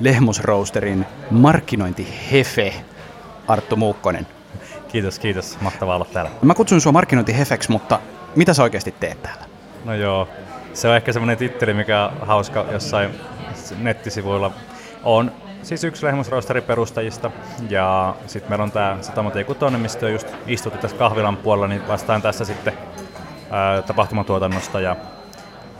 [0.00, 2.74] Lehmusroosterin markkinointihefe
[3.48, 4.26] Arttu Muukkonen.
[4.88, 5.60] Kiitos, kiitos.
[5.60, 6.30] Mahtavaa olla täällä.
[6.42, 8.00] Mä kutsun sua markkinointihefeksi, mutta
[8.36, 9.44] mitä sä oikeasti teet täällä?
[9.84, 10.28] No joo,
[10.74, 13.10] se on ehkä semmoinen titteli, mikä on hauska jossain
[13.78, 14.50] nettisivuilla.
[15.04, 17.30] On siis yksi lehmusroosterin perustajista.
[17.70, 22.22] Ja sitten meillä on tämä Satama T6, mistä just istutti tässä kahvilan puolella, niin vastaan
[22.22, 22.72] tässä sitten
[23.50, 24.80] ää, tapahtumatuotannosta.
[24.80, 24.96] Ja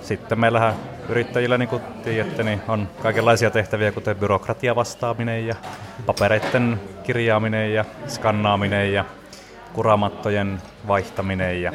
[0.01, 0.75] sitten meillähän
[1.09, 5.55] yrittäjillä, niin kuin tiedätte, niin on kaikenlaisia tehtäviä, kuten byrokratia vastaaminen ja
[6.07, 9.05] papereiden kirjaaminen ja skannaaminen ja
[9.73, 11.73] kuramattojen vaihtaminen ja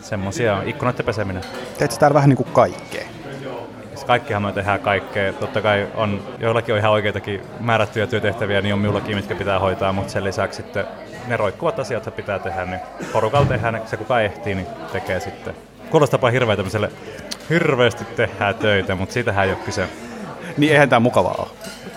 [0.00, 1.42] semmoisia ikkunoiden peseminen.
[1.78, 3.04] Teetkö täällä vähän niin kuin kaikkea?
[3.88, 5.32] Siis kaikkihan me tehdään kaikkea.
[5.32, 9.92] Totta kai on, joillakin on ihan oikeitakin määrättyjä työtehtäviä, niin on minullakin, mitkä pitää hoitaa,
[9.92, 10.84] mutta sen lisäksi sitten
[11.26, 12.80] ne roikkuvat asiat, jotka pitää tehdä, niin
[13.12, 15.54] porukalla tehdään, se kuka ehtii, niin tekee sitten.
[15.90, 16.90] Kuulostaa hirveä tämmöiselle,
[17.50, 19.88] hirveästi tehdään töitä, mutta siitähän ei ole kyse.
[20.56, 21.48] Niin eihän tämä mukavaa ole.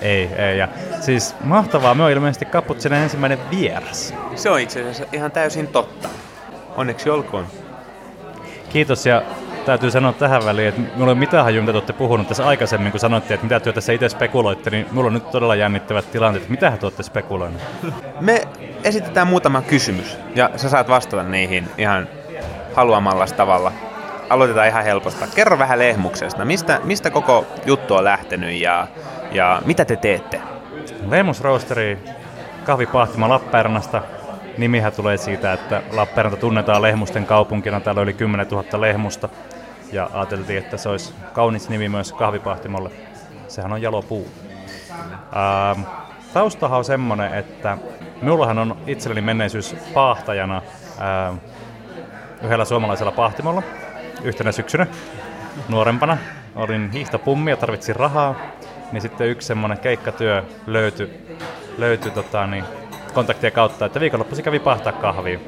[0.01, 0.57] Ei, ei.
[0.57, 0.67] Ja
[0.99, 4.13] siis mahtavaa, me on ilmeisesti Kapputsinen ensimmäinen vieras.
[4.35, 6.09] Se on itse asiassa ihan täysin totta.
[6.77, 7.47] Onneksi olkoon.
[8.69, 9.21] Kiitos ja
[9.65, 12.47] täytyy sanoa tähän väliin, että minulla ei ole mitään hajua, mitä te olette puhunut tässä
[12.47, 16.11] aikaisemmin, kun sanoitte, että mitä te tässä itse spekuloitte, niin minulla on nyt todella jännittävät
[16.11, 17.63] tilanteet, mitä te olette spekuloineet?
[18.19, 18.41] Me
[18.83, 22.07] esitetään muutama kysymys, ja sä saat vastata niihin ihan
[22.75, 23.71] haluamalla tavalla.
[24.29, 25.27] Aloitetaan ihan helposta.
[25.35, 26.45] Kerro vähän Lehmuksesta.
[26.45, 28.87] Mistä, mistä koko juttu on lähtenyt ja,
[29.31, 30.41] ja mitä te teette?
[31.09, 31.99] Lehmus Roasteri
[32.63, 34.01] kahvipahtima Lappeenrannasta
[34.57, 37.79] nimihän tulee siitä, että Lappeenranta tunnetaan lehmusten kaupunkina.
[37.79, 39.29] Täällä oli 10 000 lehmusta
[39.91, 42.91] ja ajateltiin, että se olisi kaunis nimi myös kahvipahtimolle.
[43.47, 44.27] Sehän on jalopuu.
[44.91, 45.81] Ähm,
[46.33, 47.77] taustahan on semmoinen, että
[48.21, 50.61] minullahan on itselleni menneisyys paahtajana.
[51.01, 51.37] Ähm,
[52.41, 53.63] yhdellä suomalaisella pahtimolla
[54.23, 54.87] yhtenä syksynä
[55.69, 56.17] nuorempana.
[56.55, 58.35] Olin hiihtopummi ja tarvitsin rahaa,
[58.91, 61.37] niin sitten yksi semmoinen keikkatyö löytyi,
[61.77, 62.63] löytyi tota, niin,
[63.13, 65.39] kontaktien kautta, että viikonloppuisin kävi pahtaa kahvia.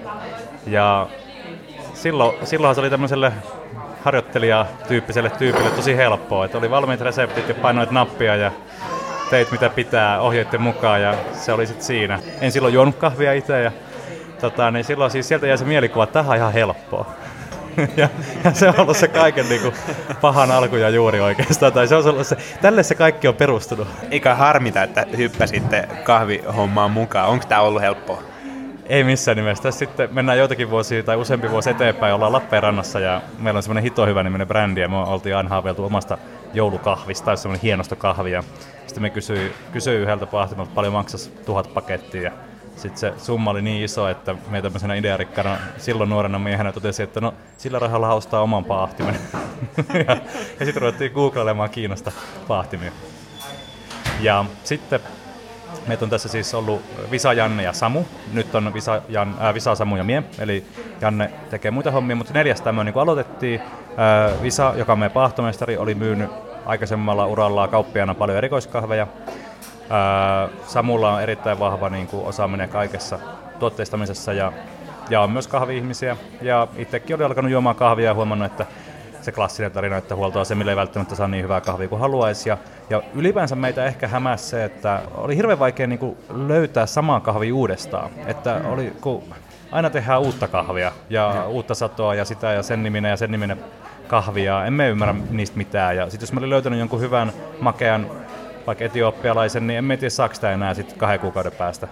[0.68, 1.08] Ja
[1.94, 3.34] silloin, silloinhan se oli tämmöiselle
[4.08, 8.52] harjoittelijatyyppiselle tyypille tosi helppoa, että oli valmiit reseptit ja painoit nappia ja
[9.30, 12.20] teit mitä pitää ohjeiden mukaan ja se oli sitten siinä.
[12.42, 13.72] En silloin juonut kahvia itse ja
[14.42, 17.06] tota, niin silloin siis sieltä jäi se mielikuva, että tähän on ihan helppoa.
[17.98, 18.10] ja,
[18.44, 19.74] ja, se on ollut se kaiken niin kuin,
[20.22, 21.74] pahan alku ja juuri oikeastaan.
[21.74, 23.88] Tai se on ollut se, tälle se kaikki on perustunut.
[24.12, 27.30] Eikä harmita, että hyppäsitte kahvihommaan mukaan.
[27.30, 28.24] Onko tämä ollut helppoa?
[28.90, 29.64] Ei missään nimessä.
[29.64, 33.84] Tässä sitten mennään joitakin vuosia tai useampi vuosi eteenpäin, ollaan Lappeenrannassa ja meillä on semmoinen
[33.84, 36.18] hito hyvä niminen brändi ja me oltiin aina haaveiltu omasta
[36.54, 38.44] joulukahvista tai semmoinen hienosta kahvia.
[38.88, 42.32] Sitten me kysyi, kysyi yhdeltä pahtimalta, paljon maksas tuhat pakettia ja
[42.76, 47.22] sitten se summa oli niin iso, että me tämmöisenä idearikkana silloin nuorena miehenä totesi, että
[47.22, 49.16] no sillä rahalla haustaa oman paahtimen.
[50.08, 50.18] ja,
[50.60, 52.12] ja sitten ruvettiin googlailemaan Kiinasta
[52.48, 52.92] paahtimia.
[54.20, 55.00] Ja sitten
[55.88, 58.04] Meitä on tässä siis ollut Visa, Janne ja Samu.
[58.34, 60.24] Nyt on Visa, Jan, äh, Visa Samu ja mie.
[60.40, 60.64] Eli
[61.02, 63.62] Janne tekee muita hommia, mutta neljäs tämmöinen niin aloitettiin.
[63.62, 66.30] Äh, Visa, joka on meidän paahtomestari, oli myynyt
[66.66, 69.04] aikaisemmalla uralla kauppiaana paljon erikoiskahveja.
[69.04, 73.20] Äh, Samulla on erittäin vahva niin kuin, osaaminen kaikessa
[73.60, 74.52] tuotteistamisessa ja,
[75.10, 76.18] ja on myös kahvi-ihmisiä.
[76.42, 78.66] Ja itsekin oli alkanut juomaan kahvia ja huomannut, että
[79.28, 82.50] se klassinen tarina, että huoltoasemille ei välttämättä saa niin hyvää kahvia kuin haluaisi.
[82.50, 82.58] Ja,
[82.90, 87.56] ja ylipäänsä meitä ehkä hämäsi se, että oli hirveän vaikea niin kuin löytää samaa kahvia
[87.56, 88.12] uudestaan.
[88.26, 89.24] Että oli, kun
[89.72, 93.60] aina tehdään uutta kahvia ja uutta satoa ja sitä ja sen niminen ja sen niminen
[94.08, 94.66] kahvia.
[94.66, 95.96] Emme ymmärrä niistä mitään.
[95.96, 98.12] Ja sitten jos mä olin löytänyt jonkun hyvän, makean,
[98.68, 101.88] vaikka etiopialaisen, niin emme tiedä saako sitä enää sitten kahden kuukauden päästä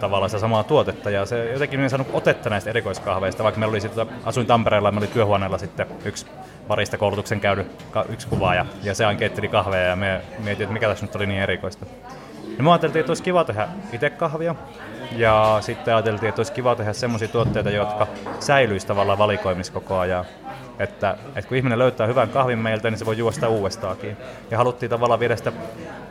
[0.00, 1.10] tavallaan sitä samaa tuotetta.
[1.10, 4.92] Ja se jotenkin en saanut otetta näistä erikoiskahveista, vaikka meillä oli sitten, asuin Tampereella ja
[4.92, 6.26] me oli työhuoneella sitten yksi
[6.68, 10.88] barista koulutuksen käynyt yksi kuvaaja, ja se aina keitteli kahveja, ja me mietin, että mikä
[10.88, 11.86] tässä nyt oli niin erikoista.
[12.58, 14.54] No me ajateltiin, että olisi kiva tehdä itse kahvia,
[15.12, 18.06] ja sitten ajateltiin, että olisi kiva tehdä semmoisia tuotteita, jotka
[18.40, 20.24] säilyisivät tavallaan valikoimissa koko ajan.
[20.78, 24.16] Että, että kun ihminen löytää hyvän kahvin meiltä, niin se voi juosta uudestaakin.
[24.50, 25.52] Ja haluttiin tavallaan viedä sitä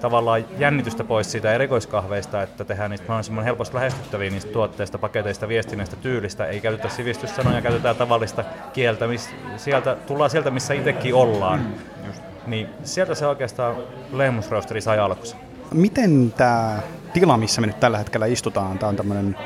[0.01, 5.95] tavallaan jännitystä pois siitä erikoiskahveista, että tehdään niistä mahdollisimman helposti lähestyttäviä niistä tuotteista, paketeista, viestinnästä,
[5.95, 6.45] tyylistä.
[6.45, 9.07] Ei käytetä sivistyssanoja, käytetään tavallista kieltä.
[9.07, 11.59] Miss, sieltä, tullaan sieltä, missä itsekin ollaan.
[11.59, 11.73] Mm,
[12.47, 13.75] niin sieltä se oikeastaan
[14.13, 15.35] Lehmusroasteri sai alkunsa.
[15.73, 16.79] Miten tämä
[17.13, 19.37] tila, missä me nyt tällä hetkellä istutaan, tämä on tämmöinen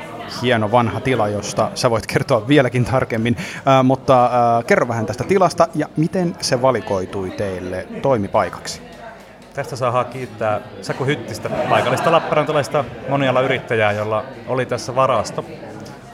[0.42, 5.24] hieno vanha tila, josta sä voit kertoa vieläkin tarkemmin, äh, mutta äh, kerro vähän tästä
[5.24, 8.82] tilasta ja miten se valikoitui teille toimipaikaksi?
[9.54, 15.44] Tästä saa kiittää Saku Hyttistä, paikallista lappeenrantalaista moniala yrittäjää, jolla oli tässä varasto.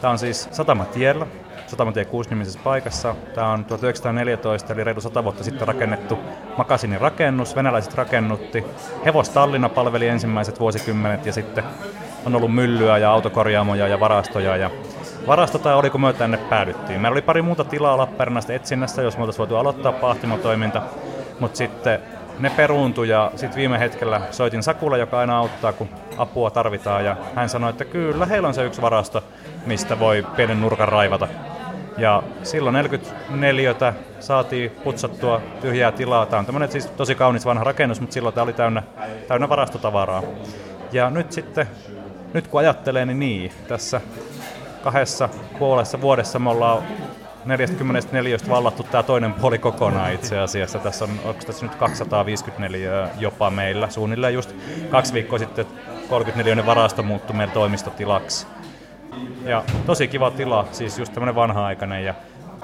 [0.00, 1.26] Tämä on siis Satamatiellä,
[1.66, 3.14] Satamatie 6 nimisessä paikassa.
[3.35, 6.18] Tämä on 1914 eli reilu 100 vuotta sitten rakennettu
[6.59, 7.57] makasinin rakennus.
[7.57, 8.64] Venäläiset rakennutti.
[9.05, 11.64] Hevostallina palveli ensimmäiset vuosikymmenet ja sitten
[12.27, 14.57] on ollut myllyä ja autokorjaamoja ja varastoja.
[14.57, 14.71] Ja
[15.27, 17.01] varasto tai oli, kun me tänne päädyttiin.
[17.01, 20.83] Meillä oli pari muuta tilaa Lappeenrannasta etsinnässä, jos me oltaisiin voitu aloittaa pahtimotoiminta.
[21.41, 22.01] Mutta sitten
[22.39, 27.05] ne peruuntui ja sitten viime hetkellä soitin Sakulle, joka aina auttaa, kun apua tarvitaan.
[27.05, 29.25] Ja hän sanoi, että kyllä, heillä on se yksi varasto,
[29.67, 31.29] mistä voi pienen nurkan raivata.
[31.99, 33.75] Ja silloin 44
[34.21, 36.27] saatiin putsattua tyhjää tilaa.
[36.27, 38.83] Tämä on tämmöinen siis tosi kaunis vanha rakennus, mutta silloin tämä oli täynnä,
[39.29, 40.23] täynnä varastotavaraa.
[40.93, 41.67] Ja nyt sitten,
[42.37, 44.01] nyt kun ajattelee, niin niin, tässä
[44.83, 46.83] kahdessa puolessa vuodessa me ollaan
[47.44, 50.79] 44 vallattu tämä toinen puoli kokonaan itse asiassa.
[50.79, 53.90] Tässä on, onko tässä nyt 254 jopa meillä.
[53.90, 54.55] Suunnilleen just
[54.90, 55.66] kaksi viikkoa sitten
[56.09, 58.46] 34 varasto muuttui meidän toimistotilaksi.
[59.44, 62.14] Ja tosi kiva tila, siis just tämmöinen vanha-aikainen ja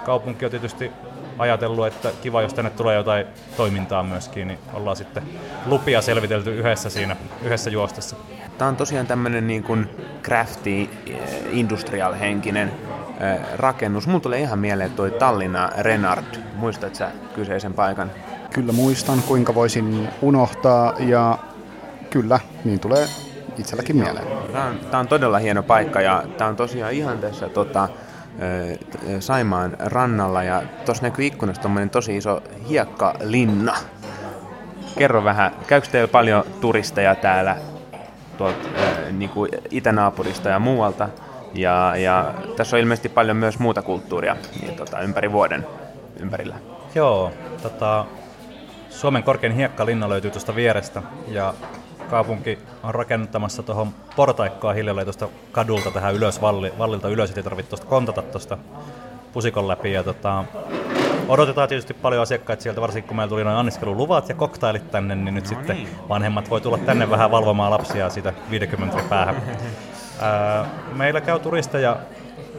[0.04, 0.90] kaupunki on tietysti
[1.38, 5.22] ajatellut, että kiva, jos tänne tulee jotain toimintaa myöskin, niin ollaan sitten
[5.66, 8.16] lupia selvitelty yhdessä siinä, yhdessä juostessa.
[8.58, 9.88] Tämä on tosiaan tämmöinen niin kuin
[10.22, 10.88] crafty, eh,
[11.52, 14.06] industrial-henkinen eh, rakennus.
[14.06, 16.24] Mulla tulee ihan mieleen toi Tallinna Renard.
[16.56, 18.10] Muistatko sä kyseisen paikan?
[18.52, 21.38] Kyllä muistan, kuinka voisin unohtaa ja
[22.10, 23.06] kyllä, niin tulee
[23.58, 24.26] itselläkin mieleen.
[24.52, 27.88] Tämä on, tämä on todella hieno paikka ja tämä on tosiaan ihan tässä tota,
[29.20, 33.74] Saimaan rannalla ja tuossa näkyy ikkunasta tommonen tosi iso hiekkalinna.
[34.98, 37.56] Kerro vähän, käykö teillä paljon turisteja täällä
[38.38, 38.68] tuolta
[39.10, 41.08] niin kuin itänaapurista ja muualta?
[41.54, 45.66] Ja, ja tässä on ilmeisesti paljon myös muuta kulttuuria niin, tota, ympäri vuoden
[46.20, 46.56] ympärillä.
[46.94, 48.04] Joo, tota,
[48.90, 51.54] Suomen korkein hiekkalinna löytyy tuosta vierestä ja
[52.10, 57.70] kaupunki on rakennuttamassa tuohon portaikkoa hiljalleen tuosta kadulta tähän ylös, valli, vallilta ylös, ettei tarvitse
[57.70, 58.58] tuosta kontata tuosta
[59.32, 59.92] pusikon läpi.
[59.92, 60.44] Ja tota,
[61.28, 65.34] odotetaan tietysti paljon asiakkaita sieltä, varsinkin kun meillä tuli noin anniskeluluvat ja koktailit tänne, niin
[65.34, 65.88] nyt no sitten niin.
[66.08, 69.42] vanhemmat voi tulla tänne vähän valvomaan lapsia siitä 50 päähän.
[70.92, 71.96] meillä käy turisteja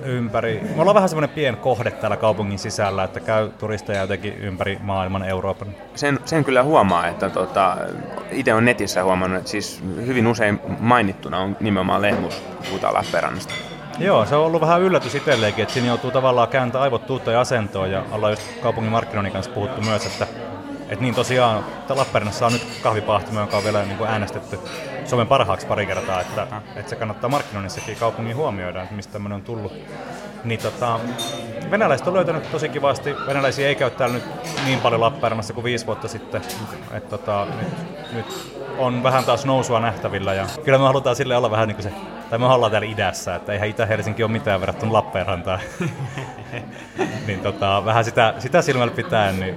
[0.05, 0.61] ympäri.
[0.75, 5.23] Me ollaan vähän semmoinen pien kohde täällä kaupungin sisällä, että käy turisteja jotenkin ympäri maailman
[5.23, 5.67] Euroopan.
[5.95, 7.77] Sen, sen kyllä huomaa, että tota,
[8.31, 13.72] itse on netissä huomannut, että siis hyvin usein mainittuna on nimenomaan lehmus, puhutaan Lappeenrannasta.
[13.99, 17.91] Joo, se on ollut vähän yllätys itselleenkin, että siinä joutuu tavallaan kääntämään aivot tuutta asentoon
[17.91, 20.27] ja ollaan just kaupungin markkinoinnin kanssa puhuttu myös, että
[20.89, 24.59] et niin tosiaan, Lappeenrannassa on nyt kahvipahtimo, joka on vielä niin kuin äänestetty
[25.05, 29.41] Suomen parhaaksi pari kertaa, että, että se kannattaa markkinoinnissakin kaupungin huomeoida, että mistä tämmöinen on
[29.41, 29.73] tullut.
[30.43, 30.99] Niin tota,
[31.71, 33.15] venäläiset on löytänyt tosi kivasti.
[33.27, 34.25] Venäläisiä ei käy täällä nyt
[34.65, 36.41] niin paljon Lappeenrannassa kuin viisi vuotta sitten.
[36.91, 41.51] Et tota, nyt, nyt, on vähän taas nousua nähtävillä ja kyllä me halutaan sille olla
[41.51, 41.91] vähän niin kuin se,
[42.29, 45.59] tai me ollaan täällä idässä, että eihän Itä-Helsinki ole mitään verrattuna Lappeenrantaan.
[47.27, 49.55] niin tota, vähän sitä, sitä silmällä pitäen, niin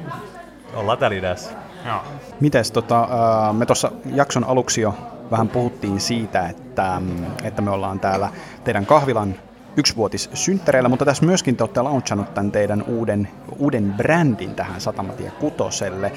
[0.74, 1.50] ollaan täällä idässä.
[1.86, 2.00] Joo.
[2.40, 3.08] Mites, tota,
[3.52, 4.94] me tuossa jakson aluksi jo
[5.30, 7.02] vähän puhuttiin siitä, että,
[7.42, 8.28] että me ollaan täällä
[8.64, 9.34] teidän kahvilan
[9.76, 16.12] yksivuotissynttäreillä, mutta tässä myöskin te olette launchannut tämän teidän uuden, uuden brändin tähän Satamatie Kutoselle.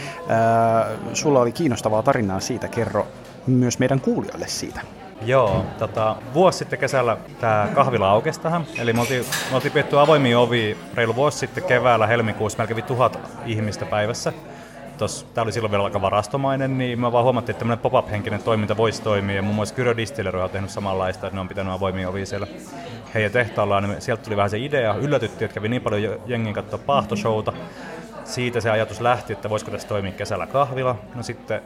[1.13, 3.07] sulla oli kiinnostavaa tarinaa siitä, kerro
[3.47, 4.81] myös meidän kuulijoille siitä.
[5.25, 8.65] Joo, tota, vuosi sitten kesällä tämä kahvila aukesi tähän.
[8.77, 12.67] Eli me oltiin, me oltiin pietty avoimia ovi reilu vuosi sitten keväällä helmikuussa.
[12.67, 14.33] Kävi tuhat ihmistä päivässä.
[15.33, 19.01] Tämä oli silloin vielä aika varastomainen, niin me vaan huomattiin, että tämmöinen pop-up-henkinen toiminta voisi
[19.01, 19.35] toimia.
[19.35, 22.47] Ja muun muassa Kyro Distillery on tehnyt samanlaista, että ne on pitänyt avoimia ovia siellä
[23.13, 23.83] heidän tehtaallaan.
[23.83, 24.95] Niin sieltä tuli vähän se idea.
[24.95, 27.53] Yllätyttiin, että kävi niin paljon jengin katsoa pahtoshowta.
[28.23, 30.95] Siitä se ajatus lähti, että voisiko tässä toimia kesällä kahvila.
[31.15, 31.61] No sitten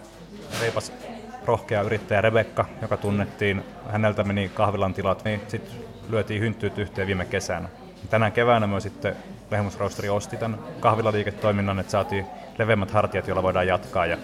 [0.62, 0.94] reipas
[1.46, 5.76] rohkea yrittäjä Rebekka, joka tunnettiin, häneltä meni kahvilan tilat, niin sitten
[6.10, 7.70] lyötiin hynttyyt yhteen viime kesänä.
[8.10, 9.16] Tänä keväänä me sitten
[9.52, 12.26] Lehmusroasteri osti tämän kahvilaliiketoiminnan, että saatiin
[12.58, 14.18] leveämmät hartiat, joilla voidaan jatkaa ja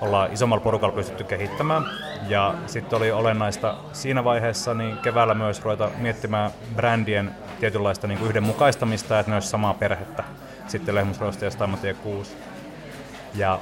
[0.00, 1.84] ollaan isommalla porukalla pystytty kehittämään.
[2.28, 8.28] Ja sitten oli olennaista siinä vaiheessa niin keväällä myös ruveta miettimään brändien tietynlaista niin kuin
[8.28, 10.24] yhdenmukaistamista, että ne olisi samaa perhettä.
[10.66, 12.36] Sitten Lehmusroasteri ja Stammatie 6.
[13.34, 13.58] Ja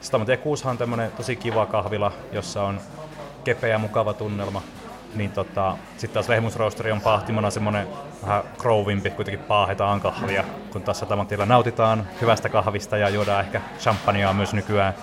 [0.00, 2.80] Stamatie 6 on tämmöinen tosi kiva kahvila, jossa on
[3.44, 4.62] kepeä mukava tunnelma.
[5.14, 7.88] Niin tota, sitten taas Lehmusroasteri on pahtimona semmoinen
[8.22, 14.32] vähän krovimpi, kuitenkin paahetaan kahvia, kun taas Satamatiellä nautitaan hyvästä kahvista ja juodaan ehkä champagnea
[14.32, 14.94] myös nykyään.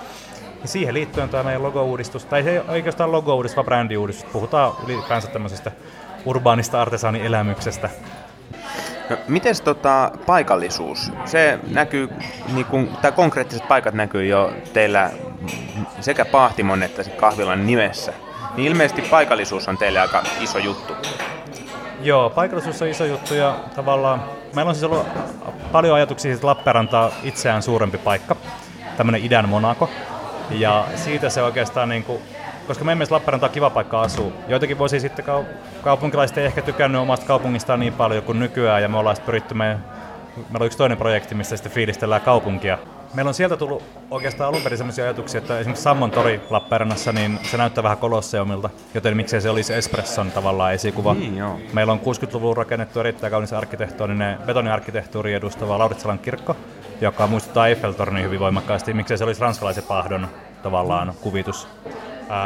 [0.62, 4.32] Ja siihen liittyen tämä meidän logo-uudistus, tai se ei oikeastaan logo-uudistus, vaan brändi-uudistus.
[4.32, 5.72] Puhutaan ylipäänsä tämmöisestä
[6.26, 7.90] urbaanista artesaanielämyksestä,
[9.10, 11.12] No, miten tota, paikallisuus?
[11.26, 12.10] Se näkyy,
[12.54, 15.12] niin kun, tai konkreettiset paikat näkyy jo teillä
[16.00, 18.14] sekä Pahtimon että kahvilan nimessä.
[18.58, 20.94] Niin ilmeisesti paikallisuus on teille aika iso juttu.
[22.02, 24.24] Joo, paikallisuus on iso juttu ja tavallaan
[24.56, 25.08] meillä on siis ollut
[25.72, 28.36] paljon ajatuksia, että Lappeenranta on itseään suurempi paikka,
[28.98, 29.90] tämmöinen idän Monaco.
[30.50, 32.22] Ja siitä se oikeastaan niin kuin
[32.68, 34.32] koska meidän mielestä Lappeenranta on kiva paikka asua.
[34.48, 35.26] Joitakin vuosia sitten
[35.84, 39.66] kaupunkilaiset ei ehkä tykännyt omasta kaupungistaan niin paljon kuin nykyään, ja me ollaan pyritty, me,
[40.36, 42.78] meillä on yksi toinen projekti, missä sitten fiilistellään kaupunkia.
[43.14, 47.40] Meillä on sieltä tullut oikeastaan alun perin sellaisia ajatuksia, että esimerkiksi Sammon tori Lappeenrannassa, niin
[47.44, 51.14] se näyttää vähän kolosseumilta, joten miksei se olisi Espresson tavallaan esikuva.
[51.14, 51.60] Niin, joo.
[51.74, 56.56] Meillä on 60-luvulla rakennettu erittäin kaunis arkkitehtuurinen betoniarkkitehtuuri edustava Lauritsalan kirkko,
[57.02, 58.94] joka muistuttaa Eiffeltornia hyvin voimakkaasti.
[58.94, 60.28] Miksei se olisi ranskalaisen pahdon
[60.64, 61.68] tavallaan kuvitus.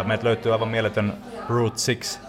[0.03, 1.13] Meiltä löytyy aivan mieletön
[1.49, 2.19] Route 6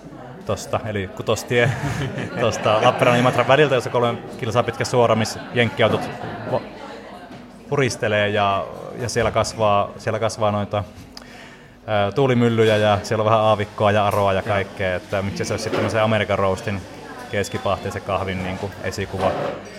[0.47, 1.71] tosta, eli kutostie
[2.41, 6.11] tuosta Lappeenrannan Imatran väliltä, jossa kolme kilsaa pitkä suora, missä jenkkiautot
[7.73, 8.67] puristelee ja,
[8.99, 10.85] ja siellä, kasvaa, siellä kasvaa noita
[11.87, 15.65] ää, tuulimyllyjä ja siellä on vähän aavikkoa ja aroa ja kaikkea, että miksi se olisi
[15.65, 16.81] sitten se Amerikan roastin
[17.31, 19.31] keskipahteen kahvin niin kuin esikuva.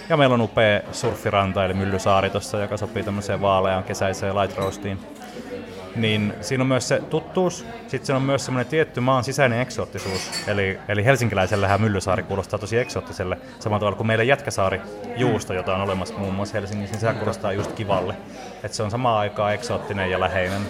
[0.09, 4.99] Ja meillä on upea surfiranta eli Myllysaari tuossa, joka sopii tämmöiseen vaaleaan kesäiseen light roastiin
[5.95, 10.31] niin siinä on myös se tuttuus, sitten siinä on myös semmoinen tietty maan sisäinen eksoottisuus.
[10.47, 14.81] Eli, eli helsinkiläisellähän Myllysaari kuulostaa tosi eksoottiselle, samalla tavalla kuin meillä Jätkäsaari
[15.17, 18.15] juusto, jota on olemassa muun muassa Helsingissä, niin se kuulostaa just kivalle.
[18.63, 20.61] Että se on samaan aikaan eksoottinen ja läheinen.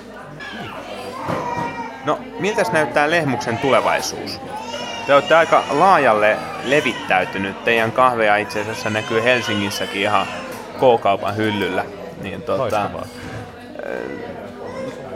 [2.05, 4.41] No, miltä näyttää Lehmuksen tulevaisuus?
[5.07, 7.63] Te olette aika laajalle levittäytynyt.
[7.63, 10.27] Teidän kahveja itse asiassa näkyy Helsingissäkin ihan
[10.77, 11.85] K-kaupan hyllyllä.
[12.21, 12.89] Niin, tota,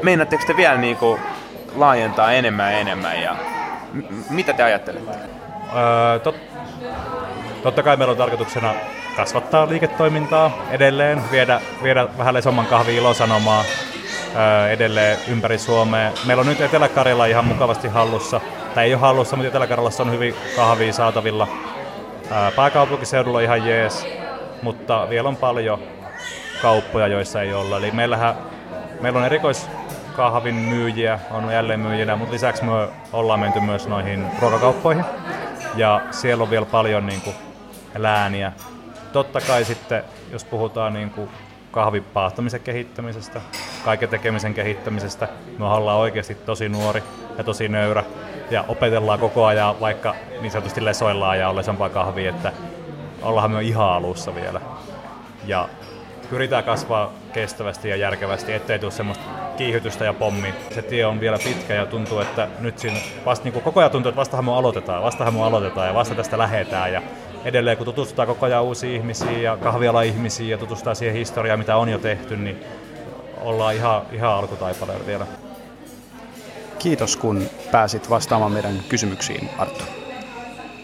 [0.03, 1.21] meinaatteko te vielä niin kuin
[1.75, 3.35] laajentaa enemmän ja enemmän ja
[3.93, 5.17] m- mitä te ajattelette?
[5.75, 6.35] Öö, tot,
[7.63, 8.73] totta kai meillä on tarkoituksena
[9.15, 13.63] kasvattaa liiketoimintaa edelleen, viedä, viedä vähän lesomman kahvi ilosanomaa
[14.35, 16.11] öö, edelleen ympäri Suomea.
[16.25, 18.41] Meillä on nyt Etelä-Karjala ihan mukavasti hallussa,
[18.75, 21.47] tai ei ole hallussa, mutta Etelä-Karjalassa on hyvin kahvia saatavilla.
[22.31, 24.07] Öö, pääkaupunkiseudulla ihan jees.
[24.61, 25.79] mutta vielä on paljon
[26.61, 27.77] kauppoja, joissa ei olla.
[27.77, 28.35] Eli meillähän,
[29.01, 29.25] meillä on
[30.17, 32.71] erikoiskahvin myyjiä, on jälleen myyjinä, mutta lisäksi me
[33.13, 35.05] ollaan menty myös noihin ruokakauppoihin.
[35.75, 37.35] Ja siellä on vielä paljon niin kuin,
[37.97, 38.51] lääniä.
[39.13, 41.29] Totta kai sitten, jos puhutaan niin kuin
[41.71, 43.41] kahvipaahtamisen kehittämisestä,
[43.85, 45.27] kaiken tekemisen kehittämisestä.
[45.59, 47.03] Me ollaan oikeasti tosi nuori
[47.37, 48.03] ja tosi nöyrä
[48.51, 52.51] ja opetellaan koko ajan, vaikka niin sanotusti lesoillaan ja on lesompaa kahvia, että
[53.21, 54.61] ollaan me ihan alussa vielä.
[55.45, 55.69] Ja
[56.29, 59.23] pyritään kasvaa kestävästi ja järkevästi, ettei tule semmoista
[59.57, 60.53] kiihytystä ja pommi.
[60.71, 64.09] Se tie on vielä pitkä ja tuntuu, että nyt siinä vasta, niin koko ajan tuntuu,
[64.09, 66.93] että vastahan me aloitetaan, vastahan me aloitetaan ja vasta tästä lähetään.
[66.93, 67.01] Ja
[67.45, 71.89] edelleen kun tutustutaan koko ajan uusiin ihmisiin ja kahviala-ihmisiin ja tutustutaan siihen historiaan, mitä on
[71.89, 72.63] jo tehty, niin
[73.41, 75.27] ollaan ihan, ihan alkutaipaleella vielä.
[76.79, 79.83] Kiitos kun pääsit vastaamaan meidän kysymyksiin, Arttu.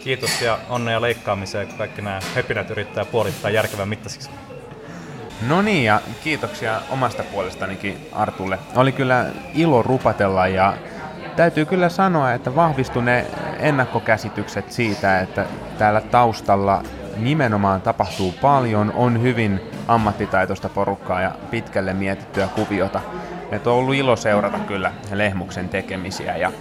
[0.04, 4.30] Kiitos ja onnea leikkaamiseen, kun kaikki nämä höpinät yrittää puolittaa järkevän mittaisiksi.
[5.48, 8.58] No niin, ja kiitoksia omasta puolestanikin Artulle.
[8.76, 10.74] Oli kyllä ilo rupatella ja
[11.36, 13.26] täytyy kyllä sanoa, että vahvistui ne
[13.58, 15.46] ennakkokäsitykset siitä, että
[15.78, 16.82] täällä taustalla
[17.16, 23.00] nimenomaan tapahtuu paljon, on hyvin ammattitaitoista porukkaa ja pitkälle mietittyä kuviota.
[23.50, 26.52] Että on ollut ilo seurata kyllä Lehmuksen tekemisiä ja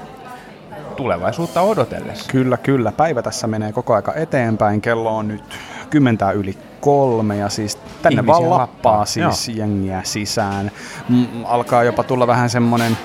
[0.96, 2.32] tulevaisuutta odotellessa.
[2.32, 2.92] Kyllä, kyllä.
[2.92, 4.82] Päivä tässä menee koko aika eteenpäin.
[4.82, 5.44] Kello on nyt
[5.90, 10.72] kymmentä yli kolme ja siis tänne Ihmisiä vaan lappaa, lappaa, siis jengiä sisään.
[11.10, 12.98] M- alkaa jopa tulla vähän semmonen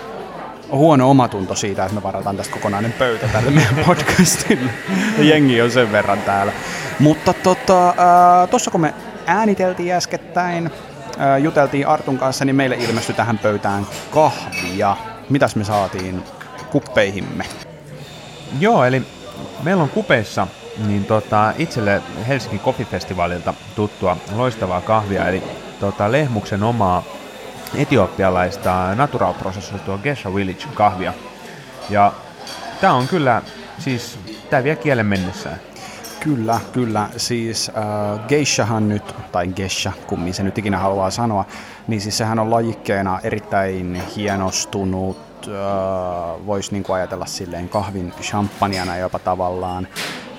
[0.73, 4.71] huono omatunto siitä, että me varataan tästä kokonainen pöytä tälle meidän podcastille.
[5.19, 6.53] Jengi on sen verran täällä.
[6.99, 7.95] Mutta tota,
[8.51, 8.95] tuossa kun me
[9.27, 10.71] ääniteltiin äskettäin,
[11.43, 14.97] juteltiin Artun kanssa, niin meille ilmestyi tähän pöytään kahvia.
[15.31, 16.23] Mitäs me saatiin
[16.71, 17.45] kuppeihimme?
[18.61, 19.03] Joo, eli
[19.63, 20.47] meillä on kupeissa
[20.87, 25.43] niin tota, itselle Helsingin Coffee-festivaalilta tuttua loistavaa kahvia, eli
[25.81, 27.03] tota, Lehmuksen omaa
[27.75, 31.13] etiopialaista natural-prosessoitua Gesha Village kahvia.
[31.91, 32.13] Ja
[32.81, 33.43] tämä on kyllä,
[33.79, 34.19] siis
[34.51, 35.61] tämä vie kielen mennessään.
[36.21, 37.09] Kyllä, kyllä.
[37.17, 41.45] Siis äh, geishahan nyt, tai geisha, kummin se nyt ikinä haluaa sanoa,
[41.87, 45.19] niin siis sehän on lajikkeena erittäin hienostunut,
[45.49, 49.89] äh, voisi niinku ajatella silleen kahvin champanjana jopa tavallaan.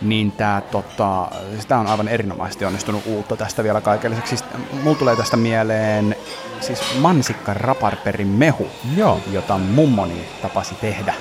[0.01, 4.37] Niin tää, tota, siis tää on aivan erinomaisesti onnistunut uutta tästä vielä kaiken lisäksi.
[4.37, 4.49] Siis,
[4.83, 6.15] mulla tulee tästä mieleen
[6.59, 9.19] siis mansikka raparperin mehu, Joo.
[9.31, 11.13] jota mummoni tapasi tehdä.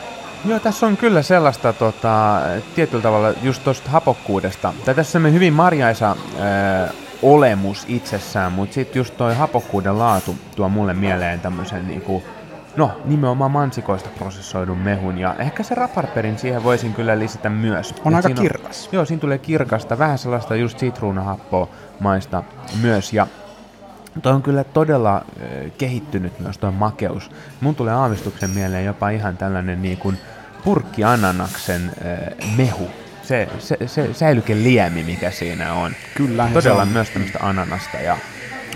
[0.45, 2.41] Joo, tässä on kyllä sellaista tota,
[2.75, 4.75] tietyllä tavalla just tuosta hapokkuudesta.
[4.85, 6.17] Tai tässä on hyvin marjaisa
[6.91, 12.23] ö, olemus itsessään, mutta sitten just toi hapokkuuden laatu tuo mulle mieleen tämmöisen niinku,
[12.79, 15.19] no nimenomaan mansikoista prosessoidun mehun.
[15.19, 17.95] Ja ehkä se raparperin siihen voisin kyllä lisätä myös.
[18.05, 18.89] On Et aika siinä kirkas.
[18.93, 21.69] Joo, siinä tulee kirkasta, vähän sellaista just sitruunahappoa
[22.01, 22.43] maista
[22.83, 23.13] myös.
[23.13, 23.27] Ja
[24.23, 25.23] Toi on kyllä todella äh,
[25.79, 27.31] kehittynyt myös tuo makeus.
[27.61, 30.19] Mun tulee aavistuksen mieleen jopa ihan tällainen niin kuin
[30.65, 32.91] purkkiananaksen äh, mehu.
[33.23, 35.93] Se, se, se säilykeliemi, mikä siinä on.
[36.15, 38.17] Kyllä, Todella on- myös tämmöistä ananasta ja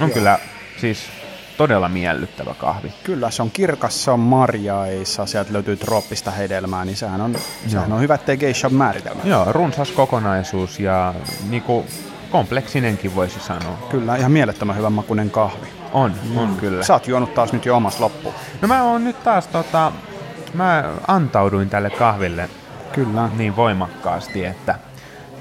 [0.01, 0.39] on kyllä
[0.81, 1.22] siis
[1.57, 2.93] todella miellyttävä kahvi.
[3.05, 7.37] Kyllä, se on kirkas, se on marjaissa, sieltä löytyy trooppista hedelmää, niin sehän on,
[7.67, 9.23] sehän on hyvä, ettei geishan määritelmä.
[9.25, 11.15] Joo, runsas kokonaisuus ja
[11.49, 11.85] niinku
[12.31, 13.79] kompleksinenkin voisi sanoa.
[13.91, 15.67] Kyllä, ihan mielettömän hyvän makuinen kahvi.
[15.93, 16.85] On, on kyllä.
[16.85, 18.35] Sä oot juonut taas nyt jo omasta loppuun.
[18.63, 19.93] No mä oon nyt taas tota,
[20.55, 22.49] mä antauduin tälle kahville
[22.93, 23.29] Kyllä.
[23.37, 24.79] niin voimakkaasti, että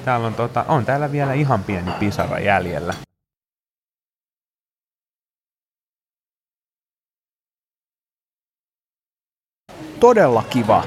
[0.05, 2.93] täällä on, tota, on täällä vielä ihan pieni pisara jäljellä.
[10.01, 10.83] Todella kiva,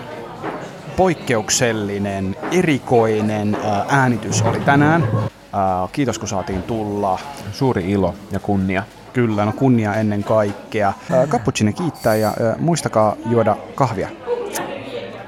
[0.97, 5.09] poikkeuksellinen, erikoinen ää, äänitys oli tänään.
[5.53, 7.19] Ää, Kiitos kun saatiin tulla.
[7.53, 8.83] Suuri ilo ja kunnia.
[9.13, 10.93] Kyllä, no kunnia ennen kaikkea.
[11.29, 14.09] Cappuccino kiittää ja muistakaa juoda kahvia.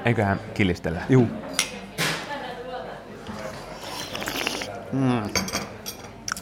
[0.05, 1.01] Eiköhän kilistellä.
[1.09, 1.27] Juu.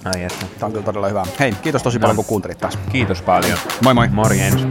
[0.05, 0.45] Ai että.
[0.59, 1.25] Tämä on kyllä todella hyvä.
[1.39, 2.79] Hei, kiitos tosi paljon kun kuuntelit taas.
[2.91, 3.57] Kiitos paljon.
[3.83, 4.07] Moi moi.
[4.07, 4.67] Morjens.